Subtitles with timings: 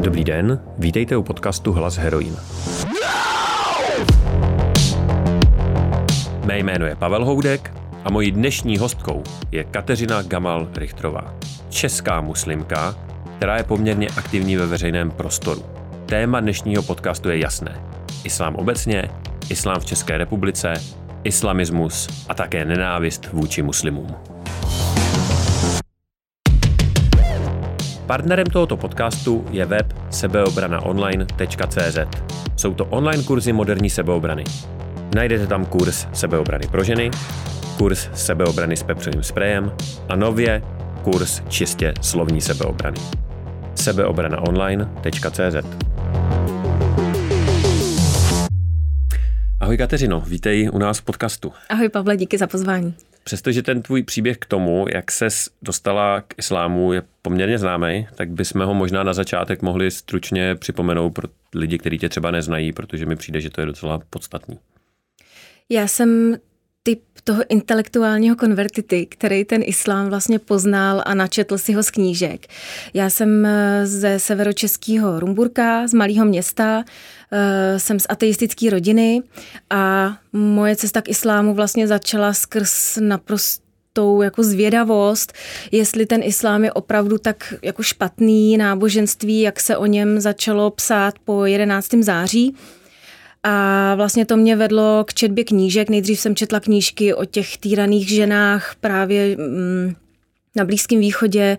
[0.00, 2.36] Dobrý den, vítejte u podcastu Hlas heroin.
[6.44, 11.34] Mé jméno je Pavel Houdek a mojí dnešní hostkou je Kateřina Gamal Richtrová,
[11.68, 12.94] česká muslimka,
[13.36, 15.62] která je poměrně aktivní ve veřejném prostoru.
[16.06, 17.80] Téma dnešního podcastu je jasné.
[18.24, 19.10] Islám obecně,
[19.50, 20.72] islám v České republice,
[21.24, 24.16] islamismus a také nenávist vůči muslimům.
[28.08, 31.98] Partnerem tohoto podcastu je web sebeobranaonline.cz.
[32.56, 34.44] Jsou to online kurzy moderní sebeobrany.
[35.14, 37.10] Najdete tam kurz sebeobrany pro ženy,
[37.78, 39.72] kurz sebeobrany s pepřovým sprejem
[40.08, 40.62] a nově
[41.04, 42.98] kurz čistě slovní sebeobrany.
[43.74, 45.66] sebeobranaonline.cz
[49.60, 51.52] Ahoj Kateřino, vítej u nás v podcastu.
[51.68, 52.94] Ahoj Pavle, díky za pozvání.
[53.28, 58.30] Přestože ten tvůj příběh k tomu, jak ses dostala k islámu, je poměrně známý, tak
[58.30, 63.06] bychom ho možná na začátek mohli stručně připomenout pro lidi, kteří tě třeba neznají, protože
[63.06, 64.58] mi přijde, že to je docela podstatný.
[65.68, 66.36] Já jsem
[66.88, 72.46] typ toho intelektuálního konvertity, který ten islám vlastně poznal a načetl si ho z knížek.
[72.94, 76.84] Já jsem eh, ze severočeského Rumburka, z malého města,
[77.32, 79.22] eh, jsem z ateistické rodiny
[79.70, 85.32] a moje cesta k islámu vlastně začala skrz naprosto tou jako zvědavost,
[85.72, 91.14] jestli ten islám je opravdu tak jako špatný náboženství, jak se o něm začalo psát
[91.24, 91.88] po 11.
[92.00, 92.54] září.
[93.42, 95.90] A vlastně to mě vedlo k četbě knížek.
[95.90, 99.94] Nejdřív jsem četla knížky o těch týraných ženách právě mm,
[100.58, 101.58] na Blízkém východě.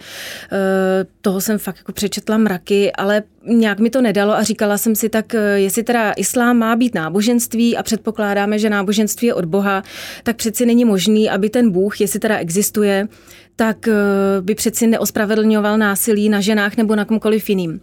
[0.51, 4.95] Eh, toho jsem fakt jako přečetla mraky, ale nějak mi to nedalo a říkala jsem
[4.95, 9.45] si tak, eh, jestli teda islám má být náboženství a předpokládáme, že náboženství je od
[9.45, 9.83] Boha,
[10.23, 13.07] tak přeci není možný, aby ten Bůh, jestli teda existuje,
[13.59, 13.93] tak eh,
[14.41, 17.81] by přeci neospravedlňoval násilí na ženách nebo na komkoliv jiným.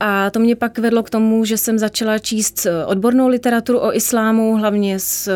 [0.00, 3.94] A to mě pak vedlo k tomu, že jsem začala číst eh, odbornou literaturu o
[3.94, 5.28] islámu, hlavně z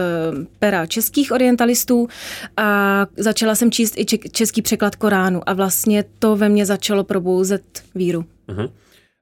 [0.59, 2.09] pera českých orientalistů
[2.57, 7.83] a začala jsem číst i český překlad Koránu a vlastně to ve mně začalo probouzet
[7.95, 8.25] víru.
[8.49, 8.71] Uh-huh.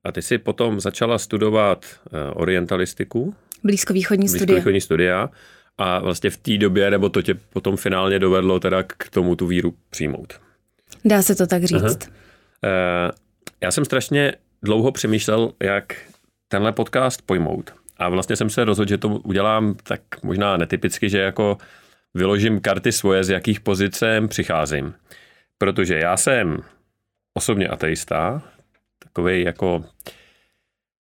[0.04, 3.34] A ty jsi potom začala studovat eh, orientalistiku.
[3.64, 4.46] Blízkovýchodní studia.
[4.46, 5.30] Blízkovýchodní studia.
[5.78, 9.46] A vlastně v té době, nebo to tě potom finálně dovedlo teda k tomu tu
[9.46, 10.47] víru přijmout.
[11.04, 11.80] Dá se to tak říct.
[11.82, 13.10] Uh-huh.
[13.60, 14.32] Já jsem strašně
[14.62, 15.96] dlouho přemýšlel, jak
[16.48, 17.74] tenhle podcast pojmout.
[17.96, 21.58] A vlastně jsem se rozhodl, že to udělám tak možná netypicky, že jako
[22.14, 24.94] vyložím karty svoje, z jakých pozicem přicházím.
[25.58, 26.58] Protože já jsem
[27.34, 28.42] osobně ateista,
[28.98, 29.84] takový jako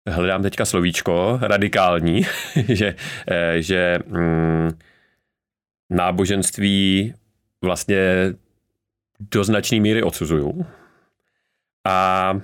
[0.07, 2.25] hledám teďka slovíčko, radikální,
[2.67, 2.95] že,
[3.27, 4.71] eh, že mm,
[5.89, 7.13] náboženství
[7.63, 8.33] vlastně
[9.19, 10.65] do značné míry odsuzuju.
[11.87, 12.39] A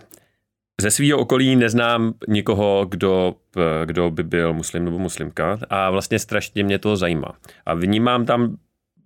[0.82, 6.20] ze svého okolí neznám nikoho, kdo, eh, kdo by byl muslim nebo muslimka a vlastně
[6.20, 7.34] strašně mě to zajímá.
[7.66, 8.58] A vnímám tam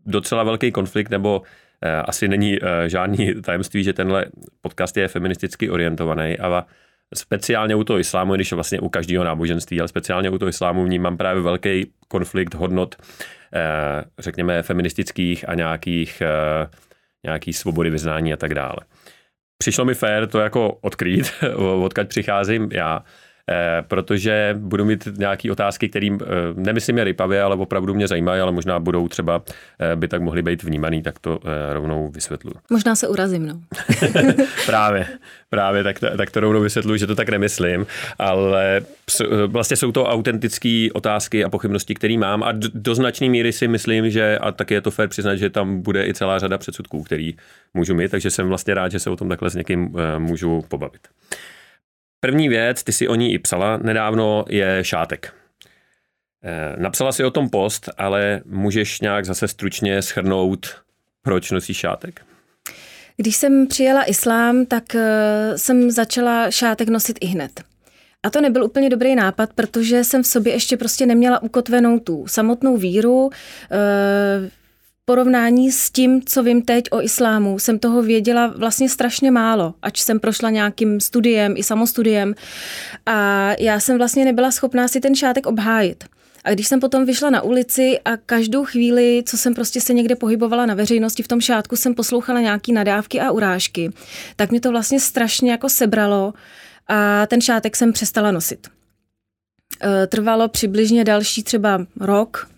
[0.05, 1.41] docela velký konflikt nebo
[1.85, 4.25] Eh, asi není eh, žádný tajemství, že tenhle
[4.61, 6.65] podcast je feministicky orientovaný a
[7.13, 11.17] speciálně u toho islámu, když vlastně u každého náboženství, ale speciálně u toho islámu vnímám
[11.17, 12.95] právě velký konflikt hodnot,
[13.53, 16.21] eh, řekněme, feministických a nějakých,
[17.25, 18.77] nějaký svobody vyznání a tak dále.
[19.57, 23.03] Přišlo mi fér to jako odkrýt, odkud přicházím já,
[23.88, 26.25] protože budu mít nějaké otázky, kterým eh,
[26.56, 29.41] nemyslím je rypavě, ale opravdu mě zajímají, ale možná budou třeba,
[29.79, 31.39] eh, by tak mohly být vnímaný, tak to
[31.73, 32.51] rovnou vysvětlu.
[32.69, 33.61] Možná se urazím, no.
[34.66, 35.07] právě,
[35.50, 37.85] právě, tak to, tak to rovnou vysvětlu, že to tak nemyslím,
[38.19, 38.81] ale
[39.47, 44.09] vlastně jsou to autentické otázky a pochybnosti, které mám a do značné míry si myslím,
[44.09, 47.35] že, a taky je to fér přiznat, že tam bude i celá řada předsudků, který
[47.73, 51.01] můžu mít, takže jsem vlastně rád, že se o tom takhle s někým můžu pobavit.
[52.25, 55.33] První věc, ty si o ní i psala nedávno, je šátek.
[56.43, 60.67] Eh, napsala si o tom post, ale můžeš nějak zase stručně schrnout,
[61.21, 62.21] proč nosíš šátek?
[63.17, 67.51] Když jsem přijela islám, tak eh, jsem začala šátek nosit i hned.
[68.23, 72.28] A to nebyl úplně dobrý nápad, protože jsem v sobě ještě prostě neměla ukotvenou tu
[72.28, 73.29] samotnou víru.
[75.07, 80.02] Porovnání s tím, co vím teď o islámu, jsem toho věděla vlastně strašně málo, ač
[80.02, 82.35] jsem prošla nějakým studiem i samostudiem
[83.05, 86.03] a já jsem vlastně nebyla schopná si ten šátek obhájit.
[86.43, 90.16] A když jsem potom vyšla na ulici a každou chvíli, co jsem prostě se někde
[90.16, 93.91] pohybovala na veřejnosti, v tom šátku jsem poslouchala nějaký nadávky a urážky,
[94.35, 96.34] tak mě to vlastně strašně jako sebralo
[96.87, 98.67] a ten šátek jsem přestala nosit.
[99.81, 102.54] E, trvalo přibližně další třeba rok,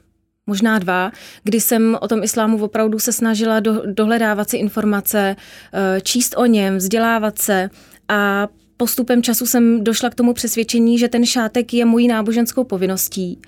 [0.48, 1.12] možná dva,
[1.44, 5.36] kdy jsem o tom islámu opravdu se snažila do, dohledávat si informace,
[5.74, 7.70] eh, číst o něm, vzdělávat se
[8.10, 8.48] a
[8.78, 13.40] postupem času jsem došla k tomu přesvědčení, že ten šátek je mojí náboženskou povinností.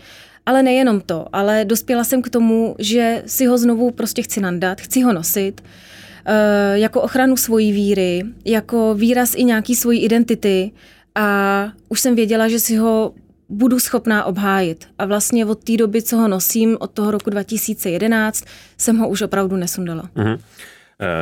[0.46, 4.82] Ale nejenom to, ale dospěla jsem k tomu, že si ho znovu prostě chci nandat,
[4.82, 10.72] chci ho nosit uh, jako ochranu svojí víry, jako výraz i nějaký svojí identity
[11.16, 13.14] a už jsem věděla, že si ho
[13.50, 14.88] budu schopná obhájit.
[14.98, 18.46] A vlastně od té doby, co ho nosím, od toho roku 2011,
[18.78, 20.04] jsem ho už opravdu nesundala.
[20.16, 20.40] Uh-huh.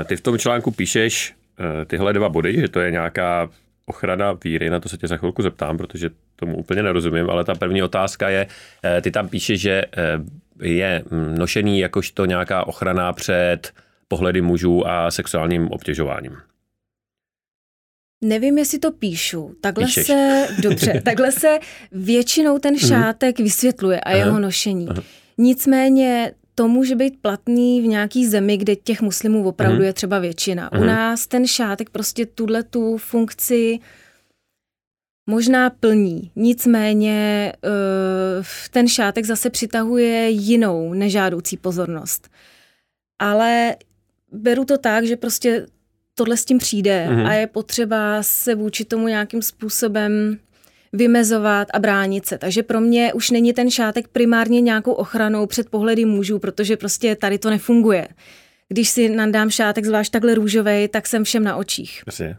[0.06, 3.50] Ty v tom článku píšeš uh, tyhle dva body, že to je nějaká
[3.86, 7.56] ochrana víry, na to se tě za chvilku zeptám, protože tomu úplně nerozumím, ale ta
[7.56, 9.84] první otázka je, uh, ty tam píšeš, že
[10.62, 11.04] je
[11.38, 13.74] nošený jakožto nějaká ochrana před
[14.08, 16.38] pohledy mužů a sexuálním obtěžováním.
[18.22, 19.56] Nevím, jestli to píšu.
[19.62, 20.08] Takhle Píšeš.
[20.08, 21.60] se, dobře, takhle se
[21.92, 22.88] většinou ten mhm.
[22.88, 24.88] šátek vysvětluje a jeho nošení.
[25.38, 30.72] Nicméně to může být platný v nějaký zemi, kde těch muslimů opravdu je třeba většina.
[30.72, 33.80] U nás ten šátek prostě tuhle tu funkci
[35.30, 36.32] možná plní.
[36.36, 42.30] Nicméně eh, ten šátek zase přitahuje jinou nežádoucí pozornost.
[43.20, 43.76] Ale
[44.32, 45.66] beru to tak, že prostě
[46.18, 47.28] tohle s tím přijde mm-hmm.
[47.28, 50.38] a je potřeba se vůči tomu nějakým způsobem
[50.94, 52.38] vymezovat a bránit se.
[52.38, 57.16] Takže pro mě už není ten šátek primárně nějakou ochranou před pohledy mužů, protože prostě
[57.16, 58.08] tady to nefunguje.
[58.70, 62.04] Když si nandám šátek, zvlášť takhle růžový, tak jsem všem na očích.
[62.08, 62.38] Jasně.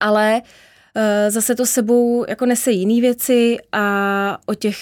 [0.00, 4.76] Ale uh, zase to sebou jako nese jiné věci a o těch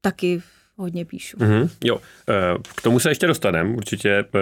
[0.00, 0.42] taky
[0.76, 1.36] hodně píšu.
[1.36, 2.02] Mm-hmm, jo, uh,
[2.76, 3.74] k tomu se ještě dostaneme.
[3.76, 4.40] Určitě uh,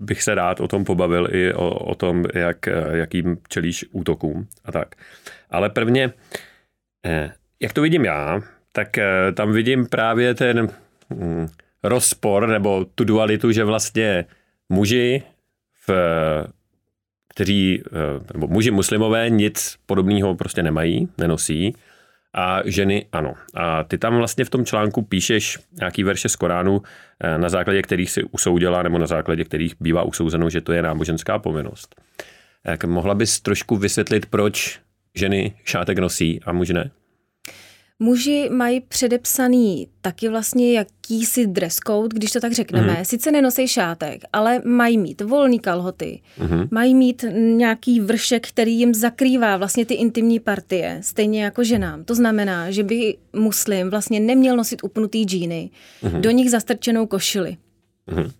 [0.00, 4.72] bych se rád o tom pobavil i o, o tom, jak, jakým čelíš útokům a
[4.72, 4.94] tak.
[5.50, 6.12] Ale prvně,
[7.06, 8.40] eh, jak to vidím já,
[8.72, 10.68] tak eh, tam vidím právě ten
[11.14, 11.48] hm,
[11.82, 14.24] rozpor nebo tu dualitu, že vlastně
[14.68, 15.22] muži,
[15.88, 15.90] v,
[17.28, 21.74] kteří, eh, nebo muži muslimové nic podobného prostě nemají, nenosí,
[22.38, 23.34] a ženy ano.
[23.54, 26.82] A ty tam vlastně v tom článku píšeš nějaký verše z Koránu,
[27.20, 30.82] eh, na základě kterých si usoudila, nebo na základě kterých bývá usouzeno, že to je
[30.82, 32.00] náboženská povinnost.
[32.64, 34.80] Jak mohla bys trošku vysvětlit, proč
[35.14, 36.90] ženy šátek nosí a muž ne?
[38.02, 42.96] Muži mají předepsaný taky vlastně jakýsi dress code, když to tak řekneme.
[42.98, 43.04] Mm.
[43.04, 46.68] Sice nenosí šátek, ale mají mít volný kalhoty, mm.
[46.70, 52.04] mají mít nějaký vršek, který jim zakrývá vlastně ty intimní partie, stejně jako ženám.
[52.04, 55.70] To znamená, že by muslim vlastně neměl nosit upnutý džíny,
[56.02, 56.20] mm.
[56.20, 57.56] do nich zastrčenou košili.
[58.06, 58.30] Mm.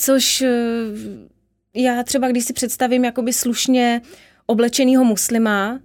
[0.00, 0.50] Což eh,
[1.74, 4.02] já třeba, když si představím jakoby slušně
[4.46, 5.80] oblečenýho muslima,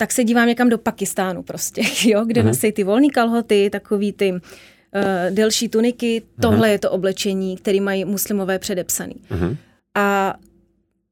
[0.00, 2.46] tak se dívám někam do Pakistánu prostě, jo, kde uh-huh.
[2.46, 4.38] nosí ty volné kalhoty, takový ty uh,
[5.30, 6.20] delší tuniky.
[6.20, 6.42] Uh-huh.
[6.42, 9.14] Tohle je to oblečení, který mají muslimové předepsaný.
[9.30, 9.56] Uh-huh.
[9.94, 10.34] A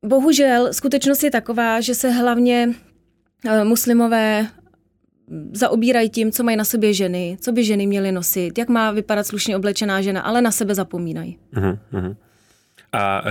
[0.07, 2.69] bohužel skutečnost je taková, že se hlavně
[3.45, 4.47] uh, muslimové
[5.53, 9.27] zaobírají tím, co mají na sobě ženy, co by ženy měly nosit, jak má vypadat
[9.27, 11.39] slušně oblečená žena, ale na sebe zapomínají.
[11.55, 12.17] Uh-huh.
[12.93, 13.29] A uh,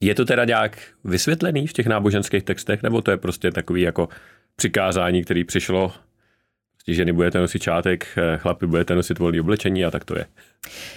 [0.00, 4.08] je to teda nějak vysvětlený v těch náboženských textech, nebo to je prostě takový jako
[4.56, 5.92] přikázání, který přišlo,
[6.72, 10.26] prostě ženy budete nosit čátek, eh, chlapi budete nosit volné oblečení a tak to je.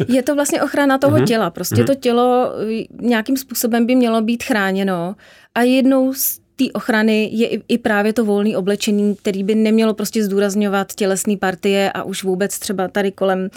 [0.08, 1.28] Je to vlastně ochrana toho uh-huh.
[1.28, 1.50] těla.
[1.50, 1.88] Prostě uh-huh.
[1.88, 5.16] to tělo eh, nějakým způsobem by mělo být chráněno
[5.56, 9.94] a jednou z té ochrany je i, i právě to volné oblečení, který by nemělo
[9.94, 13.50] prostě zdůrazňovat tělesné partie a už vůbec třeba tady kolem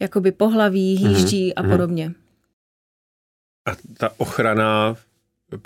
[0.00, 1.66] jakoby pohlaví, hýždí uh-huh.
[1.66, 2.12] a podobně.
[3.66, 4.96] A ta ochrana,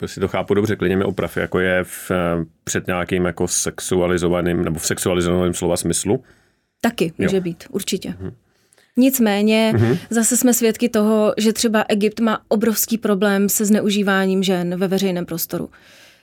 [0.06, 2.10] si to chápu dobře, klidně mi oprav, jako je v,
[2.64, 6.24] před nějakým jako sexualizovaným, nebo v sexualizovaném slova smyslu?
[6.80, 7.42] Taky může jo.
[7.42, 8.14] být, určitě.
[8.20, 8.32] Mhm.
[8.96, 9.98] Nicméně mm-hmm.
[10.10, 15.26] zase jsme svědky toho, že třeba Egypt má obrovský problém se zneužíváním žen ve veřejném
[15.26, 15.70] prostoru.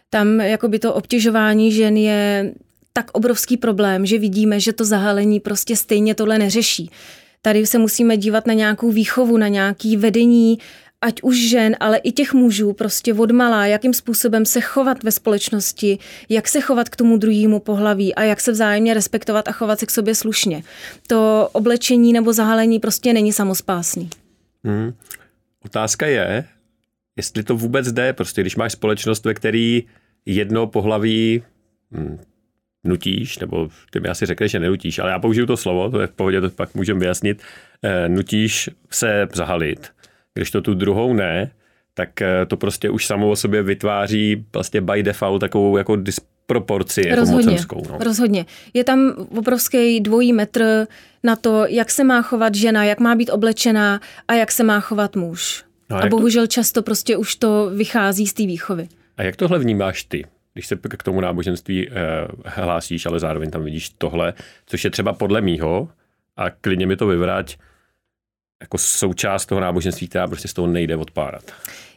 [0.10, 2.54] Tam jakoby to obtěžování žen je
[2.94, 6.92] tak obrovský problém, že vidíme, že to zahalení prostě stejně tohle neřeší.
[7.42, 10.60] Tady se musíme dívat na nějakou výchovu, na nějaký vedení
[11.02, 15.12] ať už žen, ale i těch mužů, prostě od malá, jakým způsobem se chovat ve
[15.12, 15.98] společnosti,
[16.30, 19.86] jak se chovat k tomu druhému pohlaví a jak se vzájemně respektovat a chovat se
[19.86, 20.64] k sobě slušně.
[21.08, 24.10] To oblečení nebo zahalení prostě není samospásný.
[24.64, 24.94] Hmm.
[25.66, 26.46] Otázka je,
[27.16, 29.84] jestli to vůbec jde, prostě když máš společnost, ve který
[30.26, 31.44] jedno pohlaví
[31.92, 32.20] hmm,
[32.84, 36.08] nutíš, nebo ty mi asi řekneš, že nenutíš, ale já použiju to slovo, to je
[36.08, 37.42] v pohodě, to pak můžeme vyjasnit,
[37.84, 39.97] eh, nutíš se zahalit
[40.40, 41.52] když to tu druhou ne,
[41.94, 47.08] tak eh, to prostě už samo o sobě vytváří vlastně by default takovou jako disproporci
[47.08, 47.84] jako rozhodně, mocenskou.
[47.90, 47.98] No.
[48.00, 48.46] Rozhodně.
[48.74, 50.88] Je tam obrovský dvojí metr
[51.24, 54.80] na to, jak se má chovat žena, jak má být oblečená a jak se má
[54.80, 55.64] chovat muž.
[55.90, 56.48] No a, a bohužel to...
[56.48, 58.88] často prostě už to vychází z té výchovy.
[59.18, 60.26] A jak tohle vnímáš ty?
[60.54, 61.92] když se k tomu náboženství eh,
[62.46, 64.34] hlásíš, ale zároveň tam vidíš tohle,
[64.66, 65.90] což je třeba podle mýho,
[66.38, 67.58] a klidně mi to vyvrať,
[68.62, 71.44] jako součást toho náboženství, která prostě z toho nejde odpárat.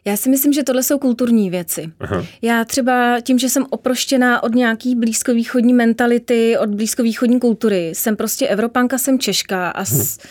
[0.04, 1.92] Já si myslím, že tohle jsou kulturní věci.
[2.00, 2.26] Aha.
[2.42, 8.48] Já třeba tím, že jsem oproštěná od nějaký blízkovýchodní mentality, od blízkovýchodní kultury, jsem prostě
[8.48, 10.28] Evropanka, jsem Češka a s, hm.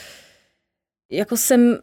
[1.12, 1.78] jako jsem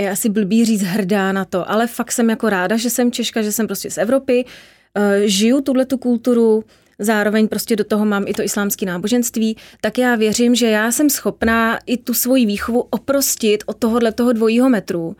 [0.00, 3.42] je asi blbý říct hrdá na to, ale fakt jsem jako ráda, že jsem Češka,
[3.42, 6.64] že jsem prostě z Evropy, uh, žiju tuhle tu kulturu,
[6.98, 11.10] zároveň prostě do toho mám i to islámské náboženství, tak já věřím, že já jsem
[11.10, 15.16] schopná i tu svoji výchovu oprostit od tohohle toho dvojího metru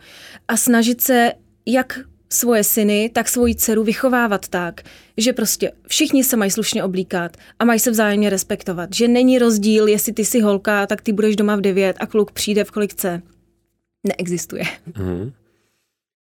[0.47, 1.31] a snažit se
[1.65, 4.81] jak svoje syny, tak svoji dceru vychovávat tak,
[5.17, 8.93] že prostě všichni se mají slušně oblíkat a mají se vzájemně respektovat.
[8.93, 12.31] Že není rozdíl, jestli ty jsi holka, tak ty budeš doma v devět a kluk
[12.31, 13.21] přijde v kolik chce.
[14.07, 14.63] Neexistuje.
[14.97, 15.31] Mm.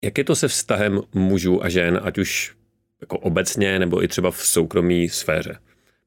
[0.03, 2.55] Jak je to se vztahem mužů a žen, ať už
[3.01, 5.57] jako obecně nebo i třeba v soukromé sféře.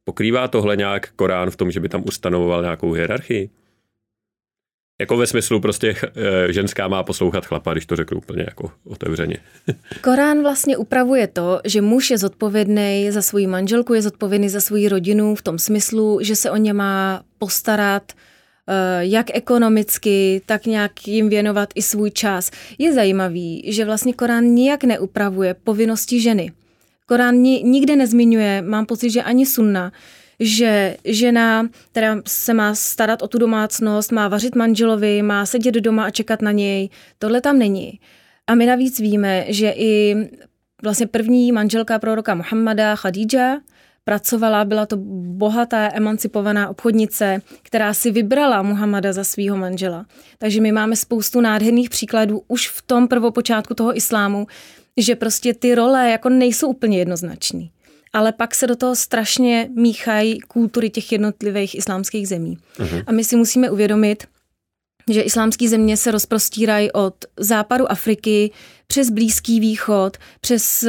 [0.05, 3.51] Pokrývá tohle nějak Korán v tom, že by tam ustanovoval nějakou hierarchii?
[5.01, 5.95] Jako ve smyslu prostě
[6.49, 9.37] e, ženská má poslouchat chlapa, když to řeknu úplně jako otevřeně.
[10.01, 14.89] Korán vlastně upravuje to, že muž je zodpovědný za svou manželku, je zodpovědný za svou
[14.89, 21.09] rodinu v tom smyslu, že se o ně má postarat, e, jak ekonomicky, tak nějak
[21.09, 22.51] jim věnovat i svůj čas.
[22.79, 26.53] Je zajímavý, že vlastně Korán nijak neupravuje povinnosti ženy.
[27.09, 29.93] Korán nikde nezmiňuje, mám pocit, že ani sunna,
[30.41, 36.05] že žena, která se má starat o tu domácnost, má vařit manželovi, má sedět doma
[36.05, 36.89] a čekat na něj,
[37.19, 38.01] tohle tam není.
[38.47, 40.17] A my navíc víme, že i
[40.83, 43.59] vlastně první manželka proroka Muhammada, Khadija,
[44.05, 44.97] pracovala, byla to
[45.37, 50.07] bohatá, emancipovaná obchodnice, která si vybrala Muhammada za svého manžela.
[50.39, 54.47] Takže my máme spoustu nádherných příkladů už v tom prvopočátku toho islámu,
[54.99, 57.71] že prostě ty role jako nejsou úplně jednoznační.
[58.13, 62.59] Ale pak se do toho strašně míchají kultury těch jednotlivých islámských zemí.
[62.79, 63.05] Uh-huh.
[63.07, 64.25] A my si musíme uvědomit,
[65.11, 68.51] že islámské země se rozprostírají od západu Afriky
[68.87, 70.85] přes Blízký východ, přes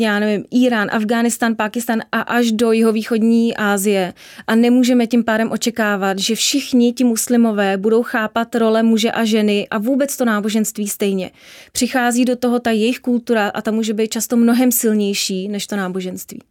[0.00, 4.14] já nevím, Irán, Afghánistán, Pakistan a až do jihovýchodní Asie.
[4.46, 9.68] A nemůžeme tím pádem očekávat, že všichni ti muslimové budou chápat role muže a ženy
[9.70, 11.30] a vůbec to náboženství stejně.
[11.72, 15.76] Přichází do toho ta jejich kultura a ta může být často mnohem silnější než to
[15.76, 16.42] náboženství.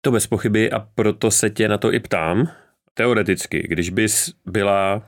[0.00, 2.48] To bez pochyby a proto se tě na to i ptám.
[2.94, 5.02] Teoreticky, když bys byla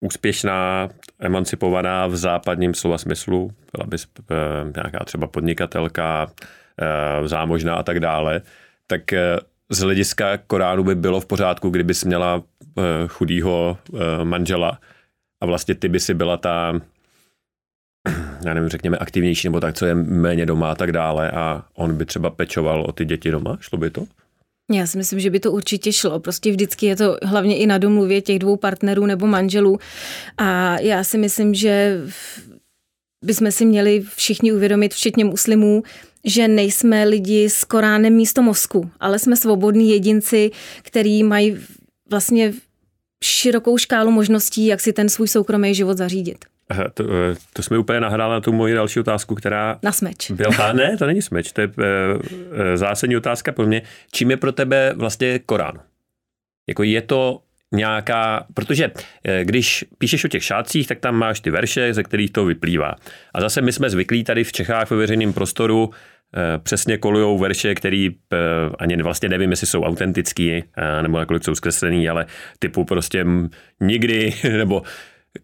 [0.00, 0.88] úspěšná,
[1.18, 4.34] emancipovaná v západním slova smyslu, byla bys e,
[4.76, 6.32] nějaká třeba podnikatelka,
[7.24, 8.42] zámožná a tak dále,
[8.86, 12.42] tak eh, z hlediska Koránu by bylo v pořádku, kdyby jsi měla
[12.78, 13.78] eh, chudýho
[14.24, 14.78] manžela
[15.40, 16.80] a vlastně ty by si byla ta,
[18.44, 21.96] já nevím, řekněme aktivnější nebo tak, co je méně doma a tak dále a on
[21.96, 24.06] by třeba pečoval o ty děti doma, šlo by to?
[24.72, 26.20] Já si myslím, že by to určitě šlo.
[26.20, 29.78] Prostě vždycky je to hlavně i na domluvě těch dvou partnerů nebo manželů.
[30.38, 32.00] A já si myslím, že
[33.24, 35.82] bychom si měli všichni uvědomit, včetně muslimů,
[36.24, 40.50] že nejsme lidi s Koránem místo mozku, ale jsme svobodní jedinci,
[40.82, 41.58] který mají
[42.10, 42.52] vlastně
[43.24, 46.44] širokou škálu možností, jak si ten svůj soukromý život zařídit.
[46.68, 49.78] Aha, to, eh, to jsme úplně nahráli na tu moji další otázku, která...
[49.82, 50.30] Na smeč.
[50.30, 51.70] Byla, ne, to není smeč, to je
[52.54, 53.82] e, zásadní otázka pro mě.
[54.12, 55.80] Čím je pro tebe vlastně Korán?
[56.68, 58.90] Jako je to nějaká, protože
[59.42, 62.94] když píšeš o těch šátcích, tak tam máš ty verše, ze kterých to vyplývá.
[63.34, 65.90] A zase my jsme zvyklí tady v Čechách ve veřejném prostoru
[66.36, 68.36] Eh, přesně kolujou verše, který eh,
[68.78, 72.26] ani vlastně nevím, jestli jsou autentický eh, nebo nakolik jsou zkreslený, ale
[72.58, 73.26] typu prostě
[73.80, 74.82] nikdy nebo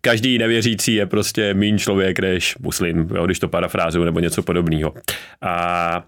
[0.01, 4.95] každý nevěřící je prostě mín člověk než muslim, jo, když to parafrázuju nebo něco podobného.
[5.43, 6.05] A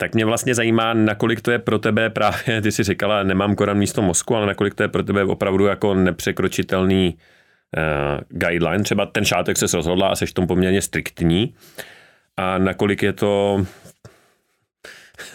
[0.00, 3.78] tak mě vlastně zajímá, nakolik to je pro tebe právě, ty si říkala, nemám koran
[3.78, 8.84] místo mozku, ale nakolik to je pro tebe opravdu jako nepřekročitelný uh, guideline.
[8.84, 11.54] Třeba ten šátek se rozhodla a seš tom poměrně striktní.
[12.36, 13.64] A nakolik je to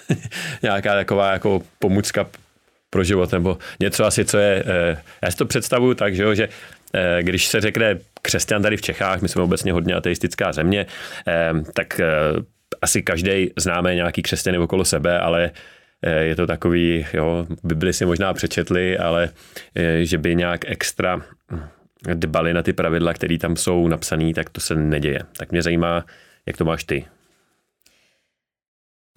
[0.63, 2.27] nějaká taková jako pomůcka
[2.89, 6.33] pro život, nebo něco asi, co je, eh, já si to představuju tak, že, jo,
[6.33, 6.49] že
[6.93, 10.85] eh, když se řekne křesťan tady v Čechách, my jsme obecně hodně ateistická země,
[11.73, 12.01] tak
[12.81, 15.51] asi každý známe nějaký křesťany okolo sebe, ale
[16.21, 19.29] je to takový, jo, Bibli si možná přečetli, ale
[20.01, 21.21] že by nějak extra
[22.13, 25.19] dbali na ty pravidla, které tam jsou napsané, tak to se neděje.
[25.37, 26.05] Tak mě zajímá,
[26.45, 27.05] jak to máš ty.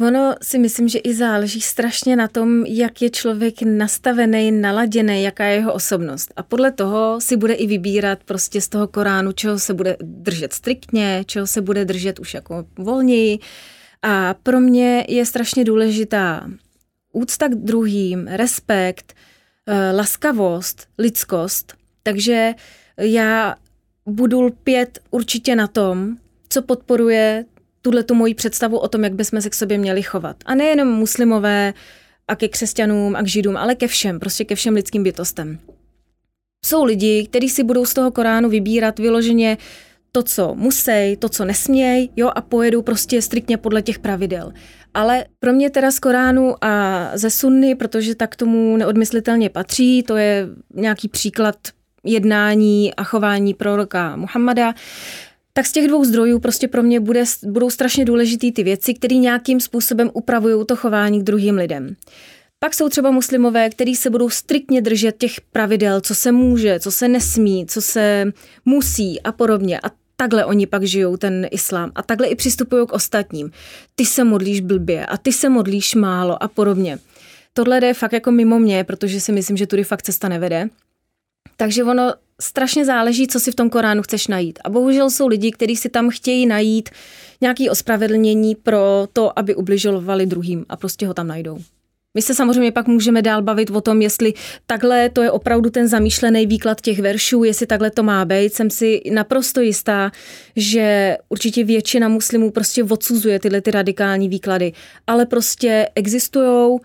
[0.02, 5.44] Ono si myslím, že i záleží strašně na tom, jak je člověk nastavený, naladěný, jaká
[5.44, 6.32] je jeho osobnost.
[6.36, 10.52] A podle toho si bude i vybírat prostě z toho Koránu, čeho se bude držet
[10.52, 13.38] striktně, čeho se bude držet už jako volněji.
[14.02, 16.50] A pro mě je strašně důležitá
[17.12, 19.14] úcta k druhým, respekt,
[19.66, 21.74] eh, laskavost, lidskost.
[22.02, 22.54] Takže
[22.96, 23.56] já
[24.06, 26.16] budu lpět určitě na tom,
[26.48, 27.44] co podporuje
[27.82, 30.36] tuhle tu moji představu o tom, jak bychom se k sobě měli chovat.
[30.46, 31.74] A nejenom muslimové
[32.28, 35.58] a ke křesťanům a k židům, ale ke všem, prostě ke všem lidským bytostem.
[36.66, 39.56] Jsou lidi, kteří si budou z toho Koránu vybírat vyloženě
[40.12, 44.52] to, co musí, to, co nesmějí, jo, a pojedou prostě striktně podle těch pravidel.
[44.94, 50.16] Ale pro mě teda z Koránu a ze Sunny, protože tak tomu neodmyslitelně patří, to
[50.16, 51.56] je nějaký příklad
[52.04, 54.74] jednání a chování proroka Muhammada,
[55.58, 59.16] tak z těch dvou zdrojů prostě pro mě bude, budou strašně důležitý ty věci, které
[59.16, 61.96] nějakým způsobem upravují to chování k druhým lidem.
[62.58, 66.90] Pak jsou třeba muslimové, kteří se budou striktně držet těch pravidel, co se může, co
[66.90, 68.32] se nesmí, co se
[68.64, 69.80] musí a podobně.
[69.80, 73.50] A takhle oni pak žijou ten islám a takhle i přistupují k ostatním.
[73.94, 76.98] Ty se modlíš blbě a ty se modlíš málo a podobně.
[77.52, 80.68] Tohle jde fakt jako mimo mě, protože si myslím, že tudy fakt cesta nevede.
[81.56, 84.58] Takže ono strašně záleží, co si v tom Koránu chceš najít.
[84.64, 86.88] A bohužel jsou lidi, kteří si tam chtějí najít
[87.40, 91.58] nějaké ospravedlnění pro to, aby ubližovali druhým a prostě ho tam najdou.
[92.14, 94.34] My se samozřejmě pak můžeme dál bavit o tom, jestli
[94.66, 98.54] takhle to je opravdu ten zamýšlený výklad těch veršů, jestli takhle to má být.
[98.54, 100.12] Jsem si naprosto jistá,
[100.56, 104.72] že určitě většina muslimů prostě odsuzuje tyhle ty radikální výklady,
[105.06, 106.78] ale prostě existují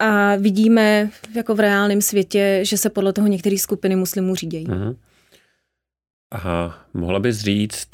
[0.00, 4.66] a vidíme jako v reálném světě, že se podle toho některé skupiny muslimů řídějí.
[4.66, 4.96] Uh-huh.
[6.30, 7.88] Aha, mohla bys říct,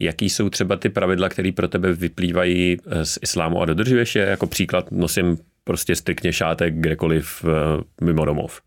[0.00, 4.22] jaký jsou třeba ty pravidla, které pro tebe vyplývají eh, z islámu a dodržuješ je?
[4.22, 7.50] Jako příklad nosím prostě striktně šátek kdekoliv uh,
[8.00, 8.60] mimo domov.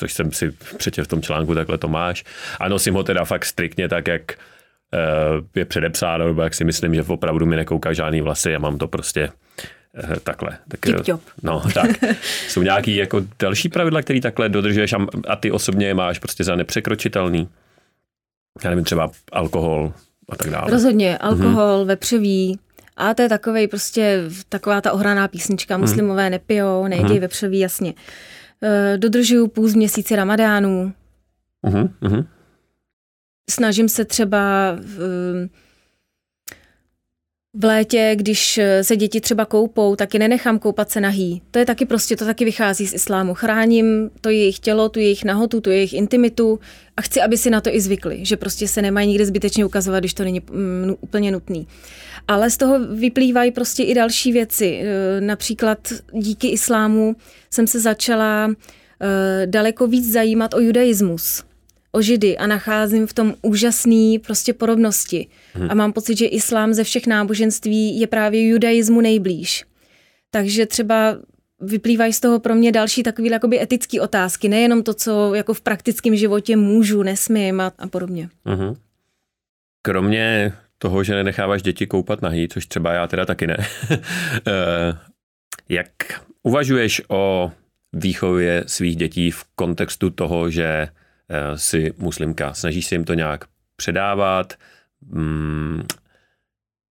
[0.00, 2.24] Což jsem si přečetl v tom článku, takhle to máš.
[2.60, 6.94] A nosím ho teda fakt striktně tak, jak uh, je předepsáno, nebo jak si myslím,
[6.94, 9.28] že opravdu mi nekouká žádný vlasy a mám to prostě
[10.22, 10.58] takhle.
[10.68, 11.20] Tak, Tip-top.
[11.42, 11.90] no, tak.
[12.48, 16.44] Jsou nějaký jako další pravidla, které takhle dodržuješ a, a ty osobně je máš prostě
[16.44, 17.48] za nepřekročitelný?
[18.64, 19.92] Já nevím, třeba alkohol
[20.28, 20.70] a tak dále.
[20.70, 21.86] Rozhodně, alkohol, mm-hmm.
[21.86, 22.58] vepřový,
[23.00, 25.76] a to je takovej prostě taková ta ohraná písnička.
[25.76, 25.86] Mhm.
[25.86, 27.20] Muslimové nepijou, nejedí hmm.
[27.20, 27.94] vepřový, jasně.
[28.62, 30.92] E, dodržuju půl měsíci ramadánů.
[31.64, 31.94] Hmm.
[32.02, 32.26] Hmm.
[33.50, 34.40] Snažím se třeba
[34.80, 35.48] v,
[37.54, 41.42] v létě, když se děti třeba koupou, taky nenechám koupat se nahý.
[41.50, 43.34] To je taky prostě, to taky vychází z islámu.
[43.34, 46.60] Chráním to jejich tělo, tu jejich nahotu, tu jejich intimitu
[46.96, 50.00] a chci, aby si na to i zvykli, že prostě se nemají nikde zbytečně ukazovat,
[50.00, 51.66] když to není mm, úplně nutný.
[52.28, 54.82] Ale z toho vyplývají prostě i další věci.
[54.82, 57.16] E, například díky islámu
[57.50, 61.42] jsem se začala e, daleko víc zajímat o judaismus,
[61.92, 65.26] o židy a nacházím v tom úžasný prostě podobnosti.
[65.54, 65.70] Hmm.
[65.70, 69.64] A mám pocit, že islám ze všech náboženství je právě judaismu nejblíž.
[70.30, 71.16] Takže třeba
[71.60, 75.60] vyplývají z toho pro mě další takové jakoby etické otázky, nejenom to, co jako v
[75.60, 78.28] praktickém životě můžu, nesmím a, a podobně.
[78.46, 78.76] Uh-huh.
[79.82, 83.56] Kromě toho, že nenecháváš děti koupat nahý, což třeba já teda taky ne.
[84.46, 84.98] Eh,
[85.68, 85.90] jak
[86.42, 87.52] uvažuješ o
[87.92, 90.88] výchově svých dětí v kontextu toho, že
[91.30, 92.54] eh, jsi muslimka?
[92.54, 93.44] Snažíš se jim to nějak
[93.76, 94.54] předávat?
[95.02, 95.82] Mm,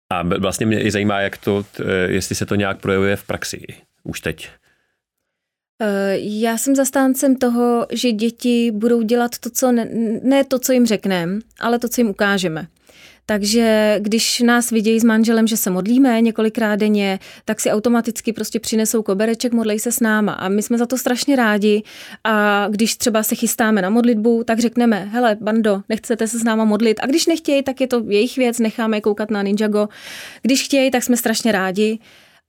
[0.09, 1.65] a vlastně mě i zajímá, jak to,
[2.05, 3.65] jestli se to nějak projevuje v praxi
[4.03, 4.49] už teď.
[5.81, 9.85] Eh, já jsem zastáncem toho, že děti budou dělat to, co ne,
[10.23, 12.67] ne to, co jim řekneme, ale to, co jim ukážeme.
[13.29, 18.59] Takže když nás vidějí s manželem, že se modlíme několikrát denně, tak si automaticky prostě
[18.59, 20.33] přinesou kobereček, modlej se s náma.
[20.33, 21.83] A my jsme za to strašně rádi.
[22.23, 26.65] A když třeba se chystáme na modlitbu, tak řekneme, hele, bando, nechcete se s náma
[26.65, 26.99] modlit.
[27.03, 29.87] A když nechtějí, tak je to jejich věc, necháme je koukat na Ninjago.
[30.41, 31.99] Když chtějí, tak jsme strašně rádi.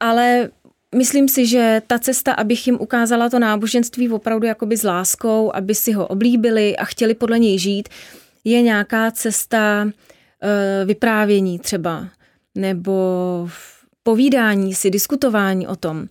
[0.00, 0.48] Ale
[0.94, 5.74] Myslím si, že ta cesta, abych jim ukázala to náboženství opravdu jakoby s láskou, aby
[5.74, 7.88] si ho oblíbili a chtěli podle něj žít,
[8.44, 9.86] je nějaká cesta
[10.84, 12.08] vyprávění třeba,
[12.54, 13.48] nebo
[14.02, 16.06] povídání si, diskutování o tom.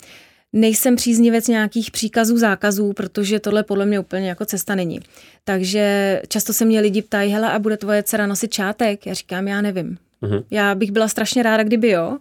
[0.54, 5.00] Nejsem příznivec nějakých příkazů, zákazů, protože tohle podle mě úplně jako cesta není.
[5.44, 9.06] Takže často se mě lidi ptají, hele, a bude tvoje dcera nosit čátek?
[9.06, 9.98] Já říkám, já nevím.
[10.22, 10.44] Uh-huh.
[10.52, 12.18] Já bych byla strašně ráda, kdyby jo,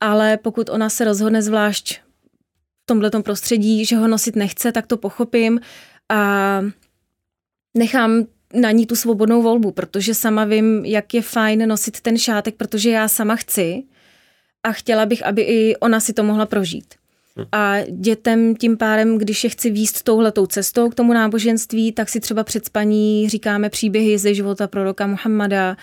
[0.00, 2.00] ale pokud ona se rozhodne zvlášť
[2.82, 5.60] v tomhle prostředí, že ho nosit nechce, tak to pochopím
[6.08, 6.60] a
[7.76, 12.54] nechám na ní tu svobodnou volbu, protože sama vím, jak je fajn nosit ten šátek,
[12.54, 13.82] protože já sama chci
[14.62, 16.94] a chtěla bych, aby i ona si to mohla prožít.
[17.38, 17.44] Hm.
[17.52, 22.20] A dětem tím pádem, když je chci výst touhletou cestou k tomu náboženství, tak si
[22.20, 25.76] třeba před spaní říkáme příběhy ze života proroka Muhammada,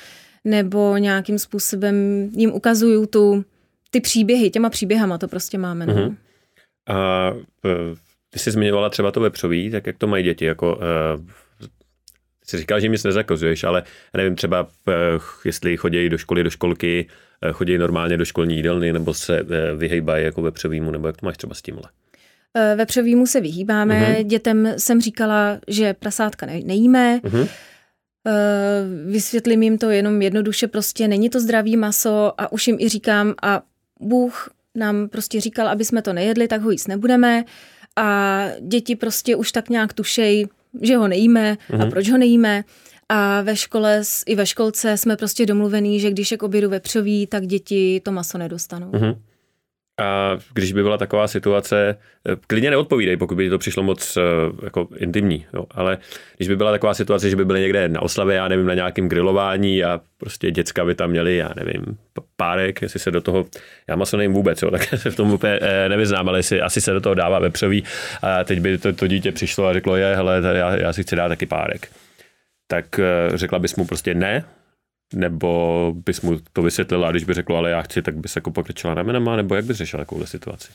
[0.46, 1.96] nebo nějakým způsobem
[2.34, 3.46] jim ukazuju tu
[3.92, 5.86] ty příběhy, těma příběhama to prostě máme.
[5.86, 5.94] No.
[5.94, 6.18] Mhm.
[6.88, 7.32] A
[7.66, 7.96] eh,
[8.30, 10.82] ty jsi zmiňovala třeba to vepřový, tak jak to mají děti, jako uh,
[12.50, 13.84] jsi říkal, že nic nezakazuješ, ale
[14.18, 14.94] nevím třeba, uh,
[15.46, 17.08] jestli chodí do školy, do školky,
[17.46, 21.26] uh, chodí normálně do školní jídelny, nebo se uh, vyhejbají jako vepřovýmu, nebo jak to
[21.26, 21.84] máš třeba s tímhle?
[22.76, 24.02] Vepřovýmu se vyhýbáme.
[24.02, 24.24] Uh-huh.
[24.24, 27.20] Dětem jsem říkala, že prasátka ne- nejíme.
[27.24, 27.48] Uh-huh.
[29.06, 33.34] Vysvětlím jim to jenom jednoduše, prostě není to zdravý maso a už jim i říkám
[33.44, 33.62] a
[34.00, 37.44] Bůh nám prostě říkal, aby jsme to nejedli, tak ho jíst nebudeme
[37.96, 40.48] a děti prostě už tak nějak tušej,
[40.82, 41.76] že ho nejíme uh-huh.
[41.76, 41.90] a mhm.
[41.92, 42.64] proč ho nejíme.
[43.10, 47.28] A ve škole, i ve školce jsme prostě domluvení, že když je k obědu vepřový,
[47.28, 48.92] tak děti to maso nedostanou.
[48.92, 49.18] Uh-huh.
[50.00, 51.98] A když by byla taková situace,
[52.30, 54.22] eh, klidně neodpovídej, pokud by to přišlo moc eh,
[54.64, 55.98] jako intimní, jo, ale
[56.38, 59.10] když by byla taková situace, že by byly někde na oslavě, já nevím, na nějakém
[59.10, 61.98] grilování a prostě děcka by tam měli, já nevím,
[62.36, 63.46] párek, jestli se do toho,
[63.88, 66.82] já maso nevím vůbec, jo, tak se v tom úplně eh, nevyznám, ale jestli, asi
[66.82, 67.84] se do toho dává vepřový
[68.22, 71.16] a teď by to, to dítě přišlo a řeklo, je, hele, já, já si chci
[71.16, 71.88] dát taky párek.
[72.68, 73.00] Tak
[73.34, 74.46] řekla bys mu prostě ne,
[75.14, 78.52] nebo bys mu to vysvětlila a když by řekl, ale já chci, tak bys jako
[78.52, 80.72] pokryčila ramenama, nebo jak bys řešila takovou situaci?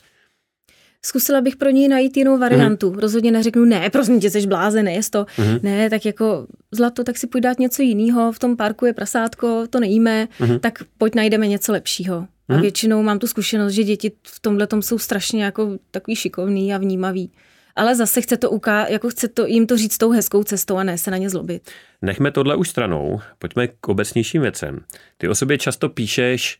[1.05, 2.91] Zkusila bych pro něj najít jinou variantu.
[2.91, 2.99] Mm-hmm.
[2.99, 5.23] Rozhodně neřeknu, ne, prosím tě, jsi blázen, je to.
[5.23, 5.59] Mm-hmm.
[5.63, 8.31] Ne, tak jako zlato, tak si pojď dát něco jiného.
[8.31, 10.59] V tom parku je prasátko, to nejíme, mm-hmm.
[10.59, 12.15] tak pojď najdeme něco lepšího.
[12.21, 12.25] Mm-hmm.
[12.49, 12.61] A mhm.
[12.61, 17.31] většinou mám tu zkušenost, že děti v tomhle jsou strašně jako takový šikovný a vnímavý
[17.75, 20.83] ale zase chce to uká, jako chce to, jim to říct tou hezkou cestou a
[20.83, 21.71] ne se na ně zlobit.
[22.01, 24.85] Nechme tohle už stranou, pojďme k obecnějším věcem.
[25.17, 26.59] Ty o sobě často píšeš,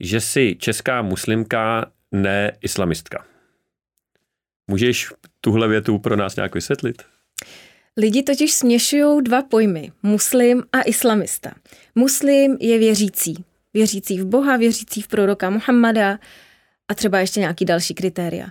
[0.00, 3.24] že jsi česká muslimka, ne islamistka.
[4.70, 7.02] Můžeš tuhle větu pro nás nějak vysvětlit?
[7.96, 11.50] Lidi totiž směšují dva pojmy, muslim a islamista.
[11.94, 13.44] Muslim je věřící.
[13.74, 16.18] Věřící v Boha, věřící v proroka Muhammada
[16.88, 18.46] a třeba ještě nějaký další kritéria.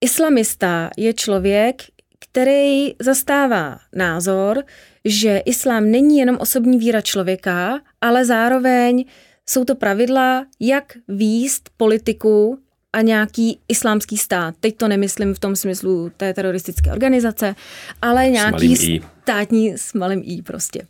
[0.00, 1.82] Islamista je člověk,
[2.18, 4.64] který zastává názor,
[5.04, 9.04] že islám není jenom osobní víra člověka, ale zároveň
[9.46, 12.58] jsou to pravidla, jak výst politiku
[12.92, 14.54] a nějaký islámský stát.
[14.60, 17.54] Teď to nemyslím v tom smyslu té teroristické organizace,
[18.02, 20.86] ale nějaký státní s malým i prostě.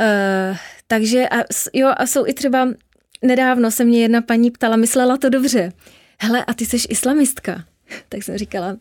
[0.00, 1.36] Uh, takže a,
[1.72, 2.68] jo, a jsou i třeba,
[3.22, 5.72] nedávno se mě jedna paní ptala, myslela to dobře.
[6.20, 7.64] Hele, a ty jsi islamistka
[8.08, 8.76] tak jsem říkala,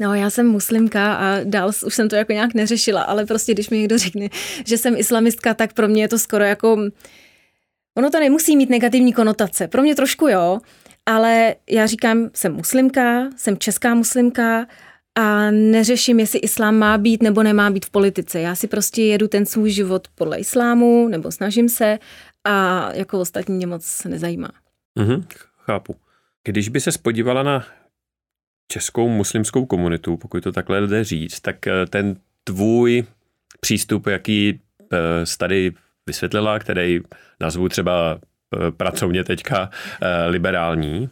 [0.00, 3.70] No, já jsem muslimka a dál už jsem to jako nějak neřešila, ale prostě když
[3.70, 4.28] mi někdo řekne,
[4.66, 6.78] že jsem islamistka, tak pro mě je to skoro jako...
[7.96, 9.68] Ono to nemusí mít negativní konotace.
[9.68, 10.58] Pro mě trošku jo,
[11.06, 14.66] ale já říkám, jsem muslimka, jsem česká muslimka
[15.14, 18.40] a neřeším, jestli islám má být nebo nemá být v politice.
[18.40, 21.98] Já si prostě jedu ten svůj život podle islámu, nebo snažím se
[22.44, 24.50] a jako ostatní mě moc nezajímá.
[24.98, 25.24] Mhm,
[25.58, 25.96] chápu.
[26.44, 27.66] Když by se spodívala na
[28.68, 33.04] českou muslimskou komunitu, pokud to takhle jde říct, tak eh, ten tvůj
[33.60, 34.60] přístup, jaký
[34.92, 35.72] eh, jsi tady
[36.06, 37.00] vysvětlila, který
[37.40, 39.70] nazvu třeba eh, pracovně teďka
[40.26, 41.10] liberální,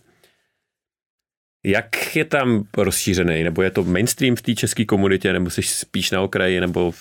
[1.67, 3.45] jak je tam rozšířený?
[3.45, 6.93] Nebo je to mainstream v té české komunitě, nebo jsi spíš na okraji, nebo...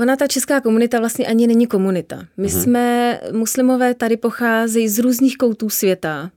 [0.00, 2.26] Ona, ta česká komunita vlastně ani není komunita.
[2.36, 2.62] My mm-hmm.
[2.62, 6.30] jsme, muslimové tady pocházejí z různých koutů světa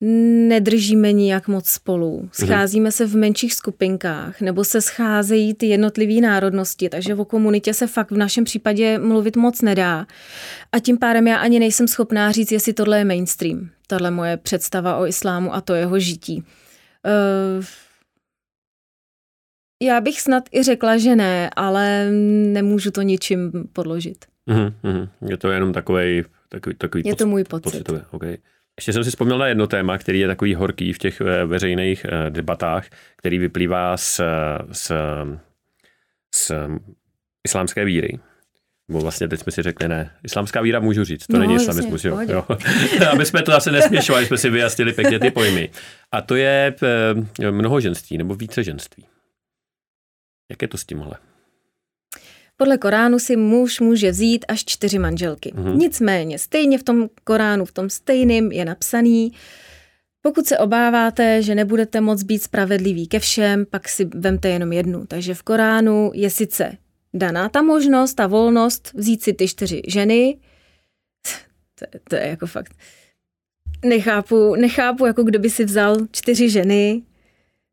[0.00, 2.18] nedržíme nijak moc spolu.
[2.18, 2.28] Mhm.
[2.32, 7.86] Scházíme se v menších skupinkách, nebo se scházejí ty jednotlivé národnosti, takže o komunitě se
[7.86, 10.06] fakt v našem případě mluvit moc nedá.
[10.72, 13.70] A tím pádem já ani nejsem schopná říct, jestli tohle je mainstream.
[13.86, 16.44] Tohle moje představa o islámu a to jeho žití.
[17.58, 17.64] Uh,
[19.82, 22.10] já bych snad i řekla, že ne, ale
[22.52, 24.24] nemůžu to ničím podložit.
[24.48, 25.08] Mm-hmm.
[25.28, 27.62] Je to jenom takový, takový, takový Je to můj pocit.
[27.62, 28.00] Pocitový.
[28.10, 28.36] Okay.
[28.80, 32.04] Ještě jsem si vzpomněl na jedno téma, který je takový horký v těch eh, veřejných
[32.04, 34.20] eh, debatách, který vyplývá z,
[34.72, 34.92] z,
[36.34, 36.52] z
[37.44, 38.18] islámské víry.
[38.90, 42.04] Bo vlastně teď jsme si řekli, ne, islámská víra můžu říct, to no, není islamismus,
[42.04, 42.20] jo.
[42.28, 42.46] jo.
[43.12, 45.70] Aby jsme to zase nesměšovali, jsme si vyjasnili pěkně ty pojmy.
[46.12, 46.74] A to je
[47.42, 49.06] eh, mnohoženství nebo víceženství.
[50.50, 51.14] Jak je to s tímhle?
[52.60, 55.52] Podle Koránu si muž může vzít až čtyři manželky.
[55.54, 55.76] Mm-hmm.
[55.76, 59.32] Nicméně, stejně v tom Koránu, v tom stejným je napsaný,
[60.22, 65.06] pokud se obáváte, že nebudete moc být spravedlivý ke všem, pak si vemte jenom jednu.
[65.06, 66.76] Takže v Koránu je sice
[67.14, 70.36] daná ta možnost, ta volnost vzít si ty čtyři ženy.
[71.78, 72.72] To je, to je jako fakt...
[73.84, 77.02] Nechápu, nechápu, jako kdo by si vzal čtyři ženy,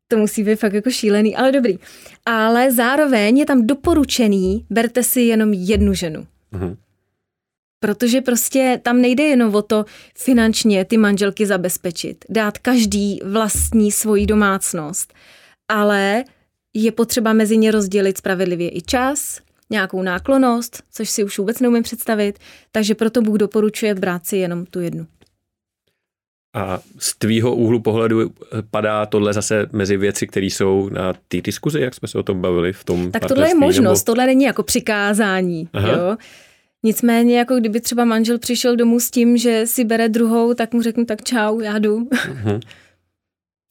[0.08, 1.78] to musí být fakt jako šílený, ale dobrý.
[2.26, 6.26] Ale zároveň je tam doporučený, berte si jenom jednu ženu.
[6.52, 6.76] Mm-hmm.
[7.80, 9.84] Protože prostě tam nejde jenom o to
[10.18, 15.14] finančně ty manželky zabezpečit, dát každý vlastní svoji domácnost,
[15.68, 16.24] ale
[16.74, 19.40] je potřeba mezi ně rozdělit spravedlivě i čas,
[19.70, 22.38] nějakou náklonost, což si už vůbec neumím představit,
[22.72, 25.06] takže proto Bůh doporučuje brát si jenom tu jednu.
[26.54, 28.30] A z tvýho úhlu pohledu
[28.70, 32.40] padá tohle zase mezi věci, které jsou na té diskuzi, jak jsme se o tom
[32.40, 34.04] bavili v tom Tak tohle je možnost, nebo...
[34.04, 35.68] tohle není jako přikázání.
[35.74, 36.16] Jo?
[36.82, 40.82] Nicméně, jako kdyby třeba manžel přišel domů s tím, že si bere druhou, tak mu
[40.82, 41.98] řeknu tak čau, já jdu.
[41.98, 42.60] Uh-huh.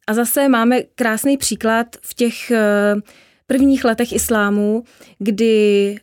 [0.08, 2.96] A zase máme krásný příklad v těch eh,
[3.48, 4.84] prvních letech islámu,
[5.20, 5.96] kdy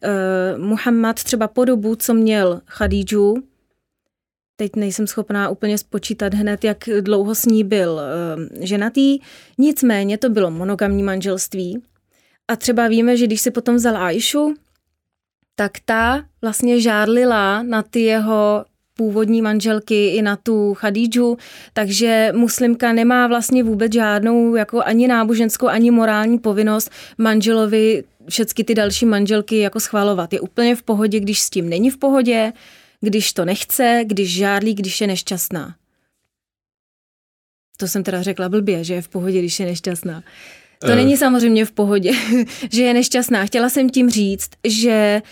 [0.56, 3.34] uh, Muhammad třeba po dobu, co měl Khadídžu,
[4.56, 9.18] teď nejsem schopná úplně spočítat hned, jak dlouho s ní byl uh, ženatý,
[9.58, 11.82] nicméně to bylo monogamní manželství.
[12.48, 14.54] A třeba víme, že když si potom vzal Aishu,
[15.54, 18.64] tak ta vlastně žárlila na ty jeho
[18.96, 21.36] původní manželky i na tu Khadídžu,
[21.72, 28.74] takže muslimka nemá vlastně vůbec žádnou jako ani náboženskou, ani morální povinnost manželovi všechny ty
[28.74, 30.32] další manželky jako schvalovat.
[30.32, 32.52] Je úplně v pohodě, když s tím není v pohodě,
[33.04, 35.76] když to nechce, když žádlí, když je nešťastná.
[37.76, 40.22] To jsem teda řekla blbě, že je v pohodě, když je nešťastná.
[40.78, 40.94] To uh.
[40.94, 42.12] není samozřejmě v pohodě,
[42.72, 43.46] že je nešťastná.
[43.46, 45.22] Chtěla jsem tím říct, že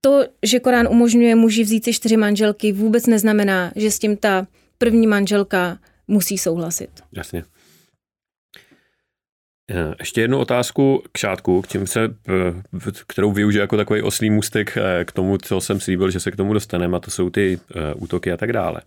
[0.00, 4.46] to, že Korán umožňuje muži vzít si čtyři manželky, vůbec neznamená, že s tím ta
[4.78, 6.90] první manželka musí souhlasit.
[7.12, 7.44] Jasně.
[9.70, 14.30] Eh, ještě jednu otázku k šátku, k čím se, eh, kterou využiju jako takový oslý
[14.30, 17.30] můstek eh, k tomu, co jsem slíbil, že se k tomu dostaneme, a to jsou
[17.30, 17.60] ty
[17.96, 18.80] útoky a tak dále.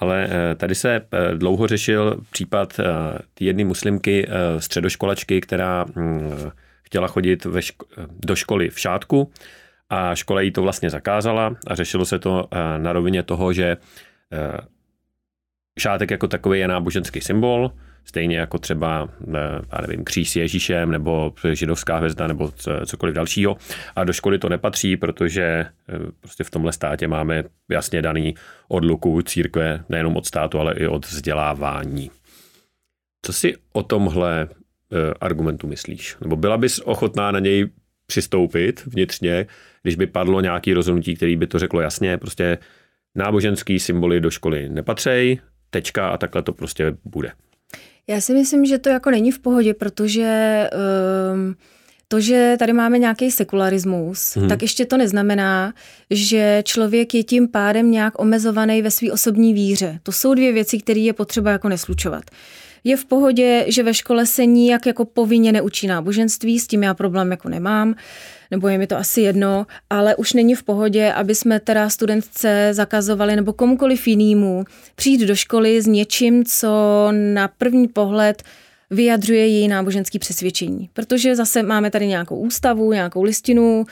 [0.00, 1.00] Ale tady se
[1.34, 2.80] dlouho řešil případ
[3.40, 6.30] jedné muslimky, středoškolačky, která hm,
[6.82, 7.86] chtěla chodit ve ško-
[8.24, 9.32] do školy v šátku
[9.90, 12.48] a škola jí to vlastně zakázala a řešilo se to
[12.78, 13.76] na rovině toho, že
[15.78, 17.70] šátek jako takový je náboženský symbol,
[18.04, 19.08] stejně jako třeba,
[19.72, 22.52] já nevím, kříž s Ježíšem nebo židovská hvězda nebo
[22.86, 23.56] cokoliv dalšího.
[23.96, 25.68] A do školy to nepatří, protože e,
[26.20, 28.34] prostě v tomhle státě máme jasně daný
[28.68, 32.10] odluku církve nejenom od státu, ale i od vzdělávání.
[33.22, 34.48] Co si o tomhle e,
[35.20, 36.16] argumentu myslíš?
[36.20, 37.68] Nebo byla bys ochotná na něj
[38.06, 39.46] přistoupit vnitřně,
[39.82, 42.58] když by padlo nějaký rozhodnutí, který by to řeklo jasně, prostě
[43.14, 45.38] náboženský symboly do školy nepatřej,
[45.70, 47.32] tečka a takhle to prostě bude.
[48.06, 50.70] Já si myslím, že to jako není v pohodě, protože
[51.32, 51.56] um,
[52.08, 54.48] to, že tady máme nějaký sekularismus, hmm.
[54.48, 55.74] tak ještě to neznamená,
[56.10, 60.00] že člověk je tím pádem nějak omezovaný ve své osobní víře.
[60.02, 62.24] To jsou dvě věci, které je potřeba jako neslučovat.
[62.84, 66.94] Je v pohodě, že ve škole se nijak jako povinně neučí náboženství, s tím já
[66.94, 67.94] problém jako nemám
[68.50, 72.68] nebo je mi to asi jedno, ale už není v pohodě, aby jsme teda studentce
[72.72, 78.42] zakazovali nebo komukoliv jinému přijít do školy s něčím, co na první pohled
[78.90, 80.88] vyjadřuje její náboženský přesvědčení.
[80.92, 83.84] Protože zase máme tady nějakou ústavu, nějakou listinu,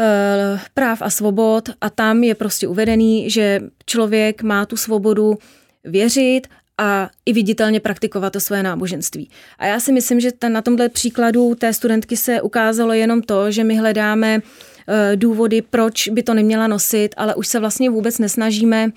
[0.00, 5.38] eh, práv a svobod a tam je prostě uvedený, že člověk má tu svobodu
[5.84, 6.46] věřit
[6.78, 9.30] a i viditelně praktikovat to své náboženství.
[9.58, 13.50] A já si myslím, že ten, na tomhle příkladu té studentky se ukázalo jenom to,
[13.50, 18.18] že my hledáme uh, důvody, proč by to neměla nosit, ale už se vlastně vůbec
[18.18, 18.92] nesnažíme uh,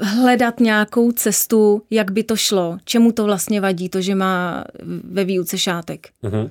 [0.00, 4.64] hledat nějakou cestu, jak by to šlo, čemu to vlastně vadí, to, že má
[5.04, 6.08] ve výuce šátek.
[6.24, 6.50] Uh-huh.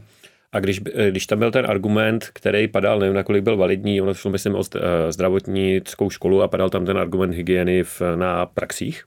[0.51, 4.13] A když, eh, když tam byl ten argument, který padal, nevím, nakolik byl validní, ono
[4.13, 4.63] šlo, myslím, o
[5.09, 9.03] zdravotnickou školu a padal tam ten argument hygieny v, na praxích,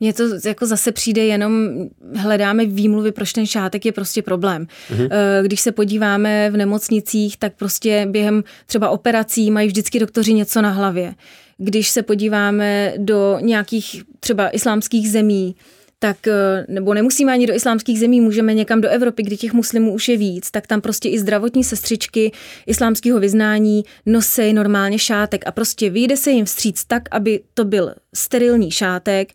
[0.00, 1.68] mně to jako zase přijde jenom,
[2.14, 4.66] hledáme výmluvy, proč ten šátek je prostě problém.
[4.90, 5.08] Mhm.
[5.42, 10.70] Když se podíváme v nemocnicích, tak prostě během třeba operací mají vždycky doktoři něco na
[10.70, 11.14] hlavě.
[11.58, 15.54] Když se podíváme do nějakých třeba islámských zemí,
[15.98, 19.94] tak, eh, nebo nemusíme ani do islámských zemí, můžeme někam do Evropy, kde těch muslimů
[19.94, 22.32] už je víc, tak tam prostě i zdravotní sestřičky
[22.66, 27.94] islámského vyznání nosí normálně šátek a prostě vyjde se jim vstříc tak, aby to byl
[28.14, 29.32] sterilní šátek,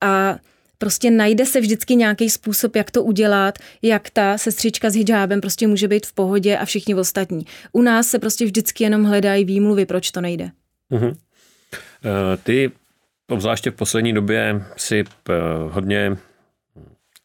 [0.00, 0.36] a
[0.78, 5.66] prostě najde se vždycky nějaký způsob, jak to udělat, jak ta sestřička s hijábem prostě
[5.66, 7.46] může být v pohodě a všichni ostatní.
[7.72, 10.50] U nás se prostě vždycky jenom hledají výmluvy, proč to nejde.
[10.92, 11.16] Uh-huh.
[12.42, 12.72] Ty
[13.28, 15.32] obzvláště v poslední době si eh,
[15.70, 16.16] hodně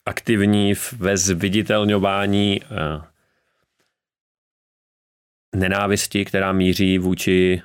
[0.06, 2.68] aktivní ve zviditelňování eh,
[5.56, 7.62] nenávisti, která míří vůči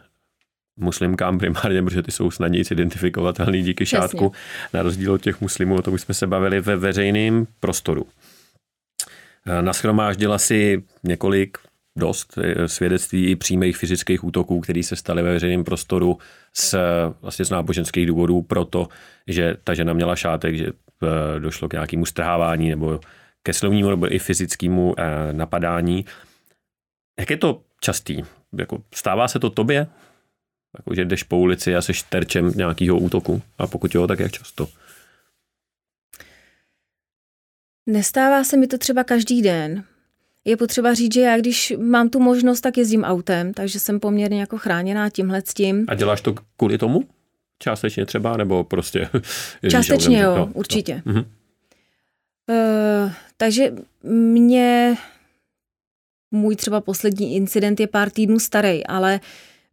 [0.76, 4.32] muslimkám primárně, protože ty jsou snadněji identifikovatelný díky šátku,
[4.72, 8.06] na rozdíl od těch muslimů, o tom jsme se bavili ve veřejném prostoru.
[9.46, 11.58] Eh, naschromáždila si několik
[11.98, 16.18] dost eh, svědectví i přímých fyzických útoků, které se staly ve veřejném prostoru
[16.54, 16.74] z,
[17.22, 18.88] vlastně z náboženských důvodů, proto,
[19.26, 23.00] že ta žena měla šátek, že eh, došlo k nějakému strhávání nebo
[23.42, 24.94] ke slovnímu nebo i fyzickému
[25.32, 26.04] napadání.
[27.18, 28.22] Jak je to častý?
[28.58, 29.86] Jako, stává se to tobě?
[30.78, 33.42] Jako, že jdeš po ulici a seš terčem nějakého útoku?
[33.58, 34.68] A pokud jo, tak jak často?
[37.86, 39.84] Nestává se mi to třeba každý den.
[40.44, 44.40] Je potřeba říct, že já když mám tu možnost, tak jezdím autem, takže jsem poměrně
[44.40, 45.84] jako chráněná tímhle s tím.
[45.88, 47.04] A děláš to kvůli tomu?
[47.58, 49.08] Částečně třeba, nebo prostě?
[49.70, 51.02] Částečně jo, no, určitě.
[51.04, 51.24] No.
[52.48, 54.96] Uh, takže mě
[56.30, 59.20] můj třeba poslední incident je pár týdnů starý, ale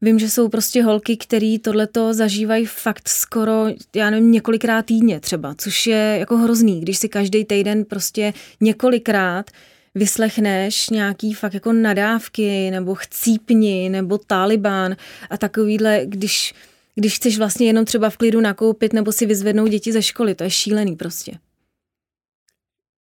[0.04, 5.56] vím, že jsou prostě holky, které tohleto zažívají fakt skoro, já nevím, několikrát týdně třeba,
[5.58, 9.52] což je jako hrozný, když si každý týden prostě několikrát
[9.96, 14.96] vyslechneš nějaký fakt jako nadávky nebo chcípni nebo Taliban
[15.30, 16.54] a takovýhle, když,
[16.96, 20.44] když chceš vlastně jenom třeba v klidu nakoupit nebo si vyzvednout děti ze školy, to
[20.44, 21.32] je šílený prostě.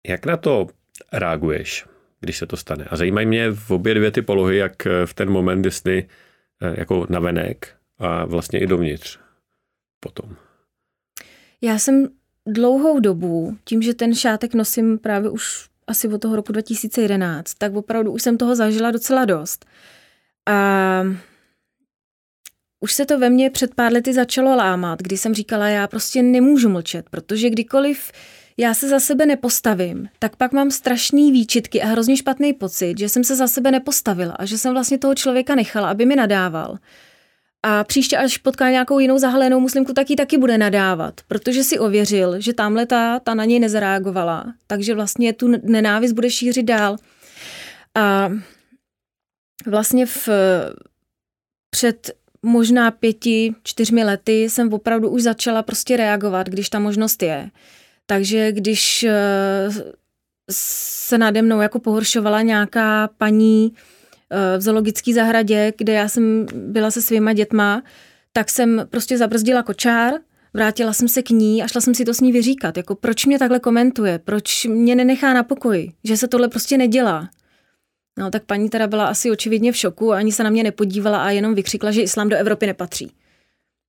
[0.08, 0.68] Jak na to
[1.14, 1.86] reaguješ,
[2.20, 2.86] když se to stane?
[2.90, 6.06] A zajímají mě v obě dvě ty polohy, jak v ten moment, jestli
[6.62, 9.20] jako navenek a vlastně i dovnitř
[10.00, 10.36] potom.
[11.62, 12.08] Já jsem
[12.46, 17.76] dlouhou dobu, tím, že ten šátek nosím právě už asi od toho roku 2011, tak
[17.76, 19.66] opravdu už jsem toho zažila docela dost.
[20.46, 21.04] A
[22.80, 26.24] už se to ve mně před pár lety začalo lámat, kdy jsem říkala, já prostě
[26.24, 28.12] nemůžu mlčet, protože kdykoliv
[28.58, 33.10] já se za sebe nepostavím, tak pak mám strašný výčitky a hrozně špatný pocit, že
[33.10, 36.78] jsem se za sebe nepostavila a že jsem vlastně toho člověka nechala, aby mi nadával.
[37.64, 41.80] A příště, až potká nějakou jinou zahalenou muslimku, tak ji taky bude nadávat, protože si
[41.80, 46.98] ověřil, že tamhle ta, ta na něj nezareagovala, takže vlastně tu nenávist bude šířit dál.
[47.96, 48.32] A
[49.66, 50.30] vlastně v,
[51.70, 52.12] před
[52.44, 57.50] možná pěti, čtyřmi lety jsem opravdu už začala prostě reagovat, když ta možnost je.
[58.10, 59.70] Takže když eh,
[60.52, 63.74] se nade mnou jako pohoršovala nějaká paní
[64.32, 67.84] eh, v zoologické zahradě, kde já jsem byla se svýma dětma,
[68.34, 70.14] tak jsem prostě zabrzdila kočár,
[70.54, 72.78] vrátila jsem se k ní a šla jsem si to s ní vyříkat.
[72.78, 77.30] Jako proč mě takhle komentuje, proč mě nenechá na pokoji, že se tohle prostě nedělá.
[78.20, 81.30] No tak paní teda byla asi očividně v šoku, ani se na mě nepodívala a
[81.30, 83.12] jenom vykřikla, že islám do Evropy nepatří.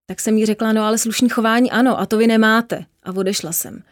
[0.07, 2.85] Tak jsem jí řekla, no ale slušný chování ano, a to vy nemáte.
[3.03, 3.83] A odešla jsem.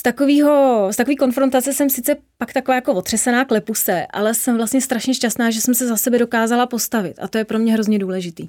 [0.00, 4.80] Z, takového, z takové konfrontace jsem sice pak taková jako otřesená klepuse, ale jsem vlastně
[4.80, 7.98] strašně šťastná, že jsem se za sebe dokázala postavit a to je pro mě hrozně
[7.98, 8.48] důležitý.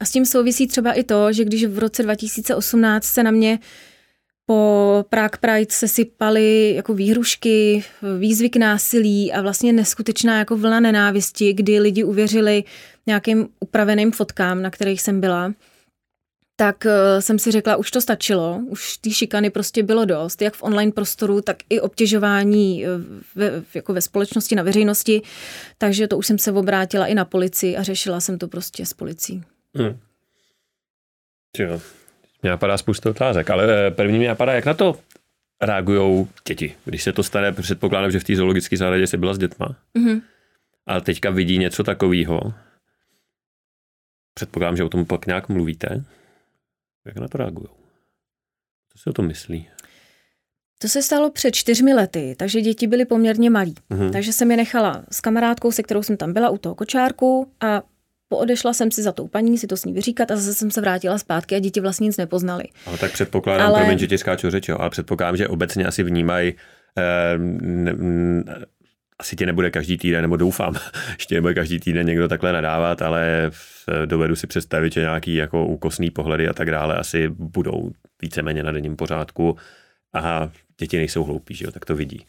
[0.00, 3.58] A s tím souvisí třeba i to, že když v roce 2018 se na mě
[4.46, 7.84] po Prague Pride se sypaly jako výhrušky,
[8.18, 12.64] výzvy k násilí a vlastně neskutečná jako vlna nenávisti, kdy lidi uvěřili
[13.06, 15.52] nějakým upraveným fotkám, na kterých jsem byla,
[16.56, 20.54] tak eh, jsem si řekla, už to stačilo, už ty šikany prostě bylo dost, jak
[20.54, 22.88] v online prostoru, tak i obtěžování eh,
[23.34, 25.22] ve, jako ve společnosti, na veřejnosti,
[25.78, 28.92] takže to už jsem se obrátila i na policii a řešila jsem to prostě s
[28.92, 29.42] policií.
[29.76, 29.98] Hmm.
[31.58, 31.80] Jo.
[32.42, 34.98] Mě napadá spoustu otázek, ale eh, první mě napadá, jak na to
[35.62, 39.38] reagují děti, když se to stane, předpokládám, že v té zoologické zahradě jsi byla s
[39.38, 40.22] dětma, mm-hmm.
[40.86, 42.54] ale teďka vidí něco takového.
[44.34, 46.04] Předpokládám, že o tom pak nějak mluvíte.
[47.06, 47.68] Jak na to reagují?
[48.92, 49.68] Co si o tom myslí?
[50.78, 53.74] To se stalo před čtyřmi lety, takže děti byly poměrně malí.
[53.90, 54.10] Mm-hmm.
[54.10, 57.82] Takže jsem je nechala s kamarádkou, se kterou jsem tam byla u toho kočárku a
[58.28, 60.80] poodešla jsem si za tou paní si to s ní vyříkat a zase jsem se
[60.80, 62.64] vrátila zpátky a děti vlastně nic nepoznali.
[62.86, 63.80] Ale tak předpokládám, ale...
[63.80, 66.54] promiň, že ti skáču řeč, jo, ale předpokládám, že obecně asi vnímají
[66.98, 67.38] eh,
[69.18, 70.74] asi tě nebude každý týden, nebo doufám,
[71.18, 73.50] ještě nebude každý týden někdo takhle nadávat, ale
[74.06, 77.90] dovedu si představit, že nějaký jako úkosný pohledy a tak dále asi budou
[78.22, 79.56] víceméně na denním pořádku
[80.14, 82.26] a děti nejsou hloupí, že jo, tak to vidí.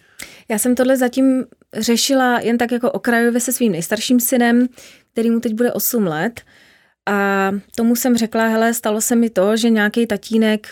[0.49, 1.45] Já jsem tohle zatím
[1.77, 4.67] řešila jen tak jako okrajově se svým nejstarším synem,
[5.11, 6.41] který mu teď bude 8 let.
[7.09, 10.67] A tomu jsem řekla, hele, stalo se mi to, že nějaký tatínek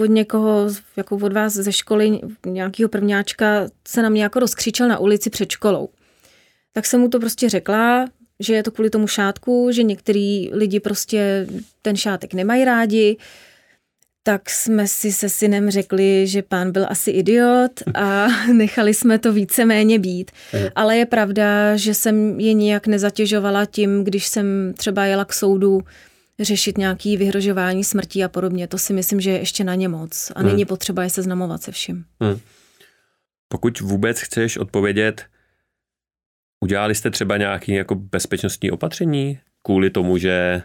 [0.00, 4.98] od někoho, jako od vás ze školy, nějakého prvňáčka, se na mě jako rozkřičel na
[4.98, 5.88] ulici před školou.
[6.72, 8.06] Tak jsem mu to prostě řekla,
[8.40, 11.46] že je to kvůli tomu šátku, že některý lidi prostě
[11.82, 13.16] ten šátek nemají rádi,
[14.26, 19.32] tak jsme si se synem řekli, že pán byl asi idiot a nechali jsme to
[19.32, 20.30] víceméně být.
[20.74, 25.80] Ale je pravda, že jsem je nijak nezatěžovala tím, když jsem třeba jela k soudu
[26.40, 28.68] řešit nějaký vyhrožování smrtí a podobně.
[28.68, 30.48] To si myslím, že je ještě na ně moc a hmm.
[30.48, 32.04] není potřeba je seznamovat se vším.
[32.20, 32.38] Hmm.
[33.48, 35.24] Pokud vůbec chceš odpovědět
[36.64, 40.62] Udělali jste třeba nějaké jako bezpečnostní opatření kvůli tomu, že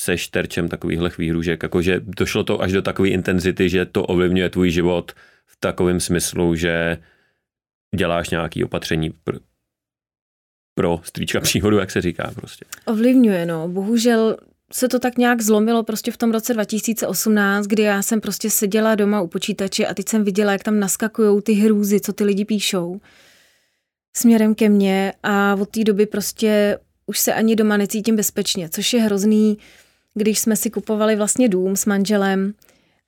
[0.00, 4.70] seš terčem takovýchhle výhružek, jakože došlo to až do takové intenzity, že to ovlivňuje tvůj
[4.70, 5.12] život
[5.46, 6.98] v takovém smyslu, že
[7.96, 9.38] děláš nějaké opatření pro,
[10.74, 12.64] pro strýčka příhodu, jak se říká prostě.
[12.84, 13.68] Ovlivňuje, no.
[13.68, 14.36] Bohužel
[14.74, 18.94] se to tak nějak zlomilo prostě v tom roce 2018, kdy já jsem prostě seděla
[18.94, 22.44] doma u počítače a teď jsem viděla, jak tam naskakují ty hrůzy, co ty lidi
[22.44, 23.00] píšou
[24.16, 28.92] směrem ke mně a od té doby prostě už se ani doma necítím bezpečně, což
[28.92, 29.58] je hrozný,
[30.14, 32.54] když jsme si kupovali vlastně dům s manželem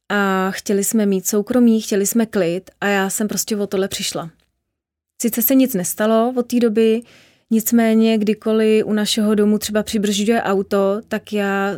[0.09, 4.31] a chtěli jsme mít soukromí, chtěli jsme klid a já jsem prostě o tohle přišla.
[5.23, 7.03] Sice se nic nestalo od té doby,
[7.51, 11.77] nicméně kdykoliv u našeho domu třeba přibržďuje auto, tak já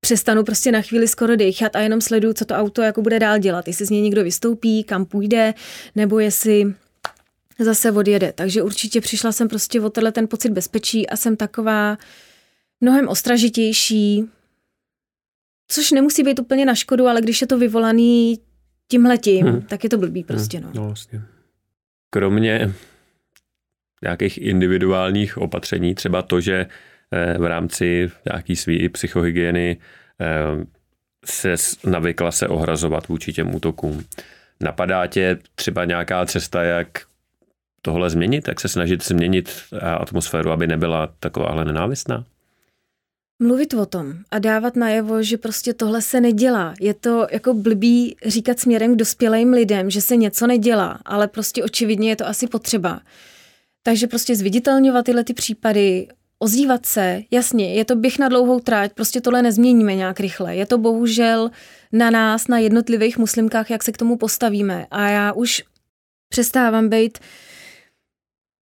[0.00, 3.38] přestanu prostě na chvíli skoro dechat a jenom sleduju, co to auto jako bude dál
[3.38, 3.68] dělat.
[3.68, 5.54] Jestli z něj někdo vystoupí, kam půjde,
[5.94, 6.74] nebo jestli
[7.58, 8.32] zase odjede.
[8.32, 11.98] Takže určitě přišla jsem prostě o tenhle ten pocit bezpečí a jsem taková
[12.80, 14.24] mnohem ostražitější,
[15.68, 18.38] což nemusí být úplně na škodu, ale když je to vyvolaný
[18.88, 19.62] tímhletím, hmm.
[19.62, 20.58] tak je to blbý prostě.
[20.58, 20.66] Hmm.
[20.66, 20.80] No.
[20.80, 21.22] no vlastně.
[22.10, 22.74] Kromě
[24.02, 26.66] nějakých individuálních opatření, třeba to, že
[27.12, 29.76] eh, v rámci nějaký svý psychohygieny
[30.20, 30.66] eh,
[31.24, 31.54] se
[31.86, 34.04] navykla se ohrazovat vůči těm útokům.
[34.60, 36.88] Napadá tě třeba nějaká cesta, jak
[37.82, 39.52] tohle změnit, jak se snažit změnit
[39.98, 42.24] atmosféru, aby nebyla takováhle nenávistná?
[43.42, 46.74] Mluvit o tom a dávat najevo, že prostě tohle se nedělá.
[46.80, 51.64] Je to jako blbý říkat směrem k dospělým lidem, že se něco nedělá, ale prostě
[51.64, 53.00] očividně je to asi potřeba.
[53.82, 56.08] Takže prostě zviditelňovat tyhle ty případy,
[56.38, 60.56] ozývat se, jasně, je to běh na dlouhou tráť, prostě tohle nezměníme nějak rychle.
[60.56, 61.50] Je to bohužel
[61.92, 64.86] na nás, na jednotlivých muslimkách, jak se k tomu postavíme.
[64.90, 65.62] A já už
[66.28, 67.18] přestávám být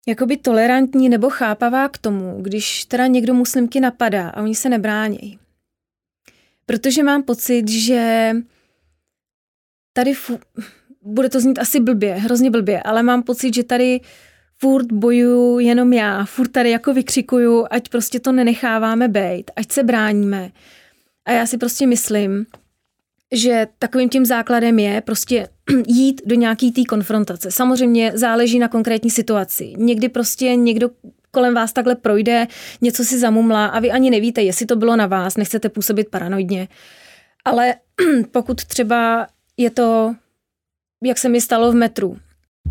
[0.09, 5.39] jakoby tolerantní nebo chápavá k tomu, když teda někdo muslimky napadá a oni se nebránějí.
[6.67, 8.33] Protože mám pocit, že
[9.93, 10.41] tady fu-
[11.03, 14.01] bude to znít asi blbě, hrozně blbě, ale mám pocit, že tady
[14.61, 19.83] furt bojuju jenom já, furt tady jako vykřikuju, ať prostě to nenecháváme být, ať se
[19.83, 20.51] bráníme.
[21.25, 22.47] A já si prostě myslím,
[23.33, 25.49] že takovým tím základem je prostě
[25.87, 27.51] jít do nějaký té konfrontace.
[27.51, 29.73] Samozřejmě záleží na konkrétní situaci.
[29.77, 30.91] Někdy prostě někdo
[31.31, 32.47] kolem vás takhle projde,
[32.81, 36.69] něco si zamumlá a vy ani nevíte, jestli to bylo na vás, nechcete působit paranoidně.
[37.45, 37.75] Ale
[38.31, 40.15] pokud třeba je to,
[41.05, 42.19] jak se mi stalo v metru,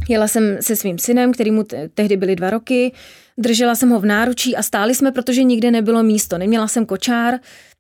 [0.10, 1.64] Jela jsem se svým synem, který mu
[1.94, 2.92] tehdy byly dva roky,
[3.38, 6.38] držela jsem ho v náručí a stáli jsme, protože nikde nebylo místo.
[6.38, 7.40] Neměla jsem kočár,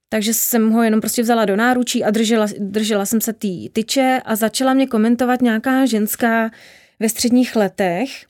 [0.10, 4.22] takže jsem ho jenom prostě vzala do náručí a držela, držela jsem se té tyče
[4.26, 6.52] a začala mě komentovat nějaká ženská
[7.00, 8.26] ve středních letech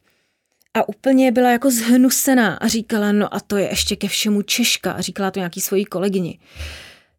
[0.73, 4.91] a úplně byla jako zhnusená a říkala, no a to je ještě ke všemu Češka
[4.91, 6.39] a říkala to nějaký svojí kolegyni.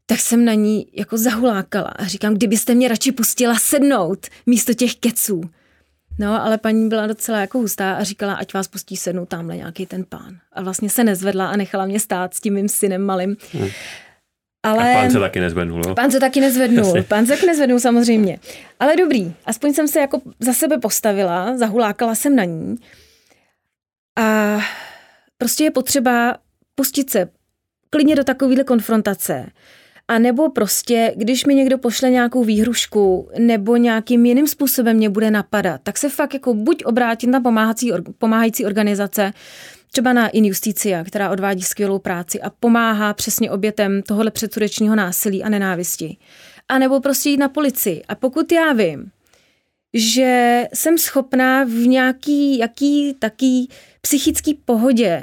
[0.07, 4.97] Tak jsem na ní jako zahulákala a říkám, kdybyste mě radši pustila sednout místo těch
[4.97, 5.41] keců.
[6.21, 9.87] No, ale paní byla docela jako hustá a říkala, ať vás pustí sednout tamhle nějaký
[9.87, 10.39] ten pán.
[10.53, 13.37] A vlastně se nezvedla a nechala mě stát s tím mým synem malým.
[13.53, 13.69] Hmm.
[14.63, 14.95] Ale...
[14.95, 15.95] A pán se taky nezvednul, no?
[15.95, 18.39] Pán se taky nezvednul, pán se taky nezvednul samozřejmě.
[18.81, 22.77] Ale dobrý, aspoň jsem se jako za sebe postavila, zahulákala jsem na ní.
[24.19, 24.59] A
[25.39, 26.37] prostě je potřeba
[26.75, 27.29] pustit se
[27.91, 29.47] klidně do takovéhle konfrontace.
[30.11, 35.31] A nebo prostě, když mi někdo pošle nějakou výhrušku nebo nějakým jiným způsobem mě bude
[35.31, 39.33] napadat, tak se fakt jako buď obrátit na pomáhající, pomáhající organizace,
[39.93, 45.49] třeba na Injusticia, která odvádí skvělou práci a pomáhá přesně obětem tohohle předsudečního násilí a
[45.49, 46.17] nenávisti.
[46.69, 48.03] A nebo prostě jít na policii.
[48.09, 49.11] A pokud já vím,
[49.95, 53.69] že jsem schopná v nějaký, jaký taký
[54.01, 55.23] psychický pohodě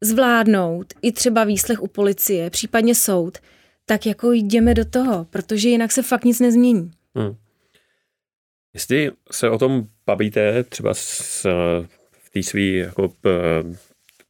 [0.00, 3.38] zvládnout i třeba výslech u policie, případně soud,
[3.86, 6.90] tak jako jdeme do toho, protože jinak se fakt nic nezmění.
[7.14, 7.34] Hmm.
[8.74, 11.42] Jestli se o tom bavíte třeba s,
[12.12, 13.12] v té své jako,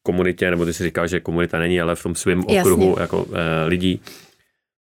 [0.02, 3.66] komunitě, nebo ty si říkal, že komunita není, ale v tom svém okruhu jako e,
[3.66, 4.00] lidí.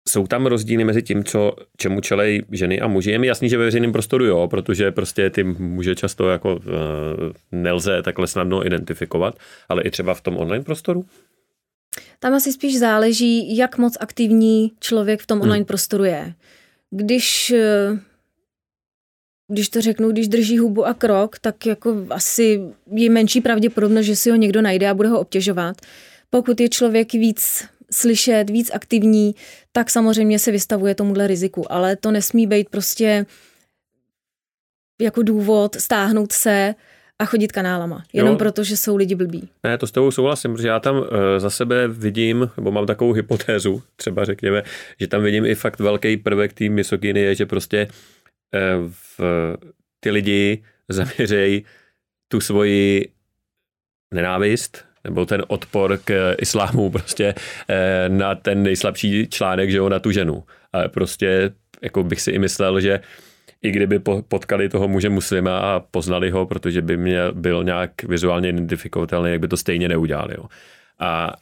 [0.09, 3.11] Jsou tam rozdíly mezi tím, co, čemu čelej ženy a muži?
[3.11, 6.67] Je mi jasný, že ve veřejném prostoru jo, protože prostě ty muže často jako e,
[7.51, 11.05] nelze takhle snadno identifikovat, ale i třeba v tom online prostoru?
[12.23, 15.43] Tam asi spíš záleží, jak moc aktivní člověk v tom hmm.
[15.43, 16.33] online prostoru je.
[16.91, 17.99] Když eh,
[19.51, 22.61] když to řeknu, když drží hubu a krok, tak jako asi
[22.91, 25.81] je menší pravděpodobnost, že si ho někdo najde a bude ho obtěžovat.
[26.29, 29.35] Pokud je člověk víc slyšet, víc aktivní,
[29.71, 33.25] tak samozřejmě se vystavuje tomuhle riziku, ale to nesmí být prostě
[35.01, 36.75] jako důvod stáhnout se
[37.21, 38.37] a chodit kanálama, jenom jo.
[38.37, 39.49] proto, že jsou lidi blbí.
[39.63, 41.05] Ne, to s tebou souhlasím, protože já tam uh,
[41.37, 44.63] za sebe vidím, nebo mám takovou hypotézu, třeba řekněme,
[44.99, 49.21] že tam vidím i fakt velký prvek té misogynie, že prostě uh, v,
[49.99, 51.65] ty lidi zaměřejí
[52.27, 53.09] tu svoji
[54.13, 57.33] nenávist nebo ten odpor k islámu prostě
[57.69, 60.43] eh, na ten nejslabší článek, že jo, na tu ženu.
[60.73, 61.51] Ale prostě
[61.81, 62.99] jako bych si i myslel, že
[63.63, 68.49] i kdyby potkali toho muže muslima a poznali ho, protože by mě byl nějak vizuálně
[68.49, 70.35] identifikovatelný, jak by to stejně neudělali.
[70.37, 70.45] Jo.
[70.99, 71.33] A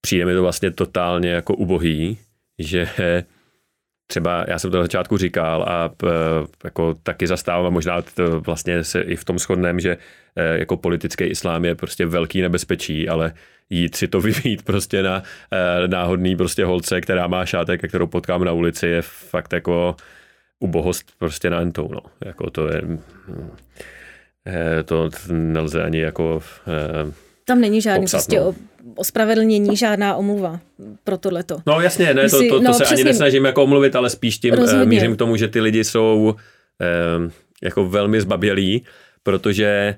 [0.00, 2.18] přijde mi to vlastně totálně jako ubohý,
[2.58, 2.88] že
[4.10, 5.90] třeba já jsem to na začátku říkal a
[6.64, 9.96] jako taky zastávám a možná to vlastně se i v tom shodném, že
[10.36, 13.32] e, jako politický islám je prostě velký nebezpečí, ale
[13.70, 15.22] jít si to vyvít prostě na
[15.52, 19.96] e, náhodný prostě holce, která má šátek a kterou potkám na ulici je fakt jako
[20.60, 22.00] ubohost prostě na entou, no.
[22.24, 22.82] Jako to je
[24.46, 26.40] e, to nelze ani jako
[27.50, 28.54] tam není žádný popsat, prostě no.
[28.94, 30.60] ospravedlnění, žádná omluva
[31.04, 31.58] pro tohleto.
[31.66, 32.94] No jasně, ne, to, to, to no, se přesně.
[32.94, 34.86] ani nesnažím jako omluvit, ale spíš tím Rozhodně.
[34.86, 36.34] mířím k tomu, že ty lidi jsou
[36.80, 37.30] eh,
[37.62, 38.84] jako velmi zbabělí,
[39.22, 39.94] protože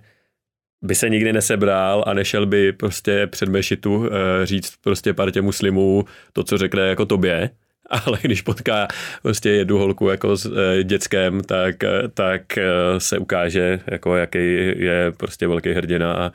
[0.83, 6.05] by se nikdy nesebral a nešel by prostě před mešitu eh, říct prostě partě muslimů
[6.33, 7.51] to, co řekne jako tobě,
[8.07, 8.89] ale když potká
[9.23, 11.77] prostě jednu holku jako s e, dětskem, tak,
[12.15, 12.65] tak e,
[12.99, 14.39] se ukáže, jako jaký
[14.77, 16.33] je prostě velký hrdina a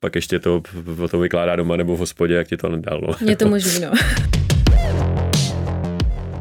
[0.00, 0.62] pak ještě to
[1.02, 3.00] o to vykládá doma nebo v hospodě, jak ti to nedal.
[3.00, 3.28] No.
[3.30, 3.90] Je to možný, no.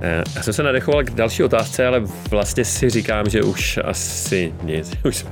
[0.02, 4.54] Eh, já jsem se nadechoval k další otázce, ale vlastně si říkám, že už asi
[4.64, 5.32] nic, už jsme,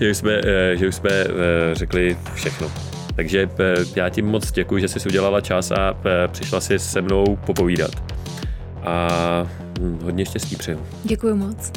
[0.00, 1.26] že už jsme, eh, že už jsme eh,
[1.72, 2.72] řekli všechno.
[3.16, 3.48] Takže
[3.96, 5.96] já ti moc děkuji, že jsi udělala čas a
[6.26, 7.90] přišla si se mnou popovídat.
[8.86, 9.08] A
[9.80, 10.80] hm, hodně štěstí přeju.
[11.04, 11.72] Děkuji moc.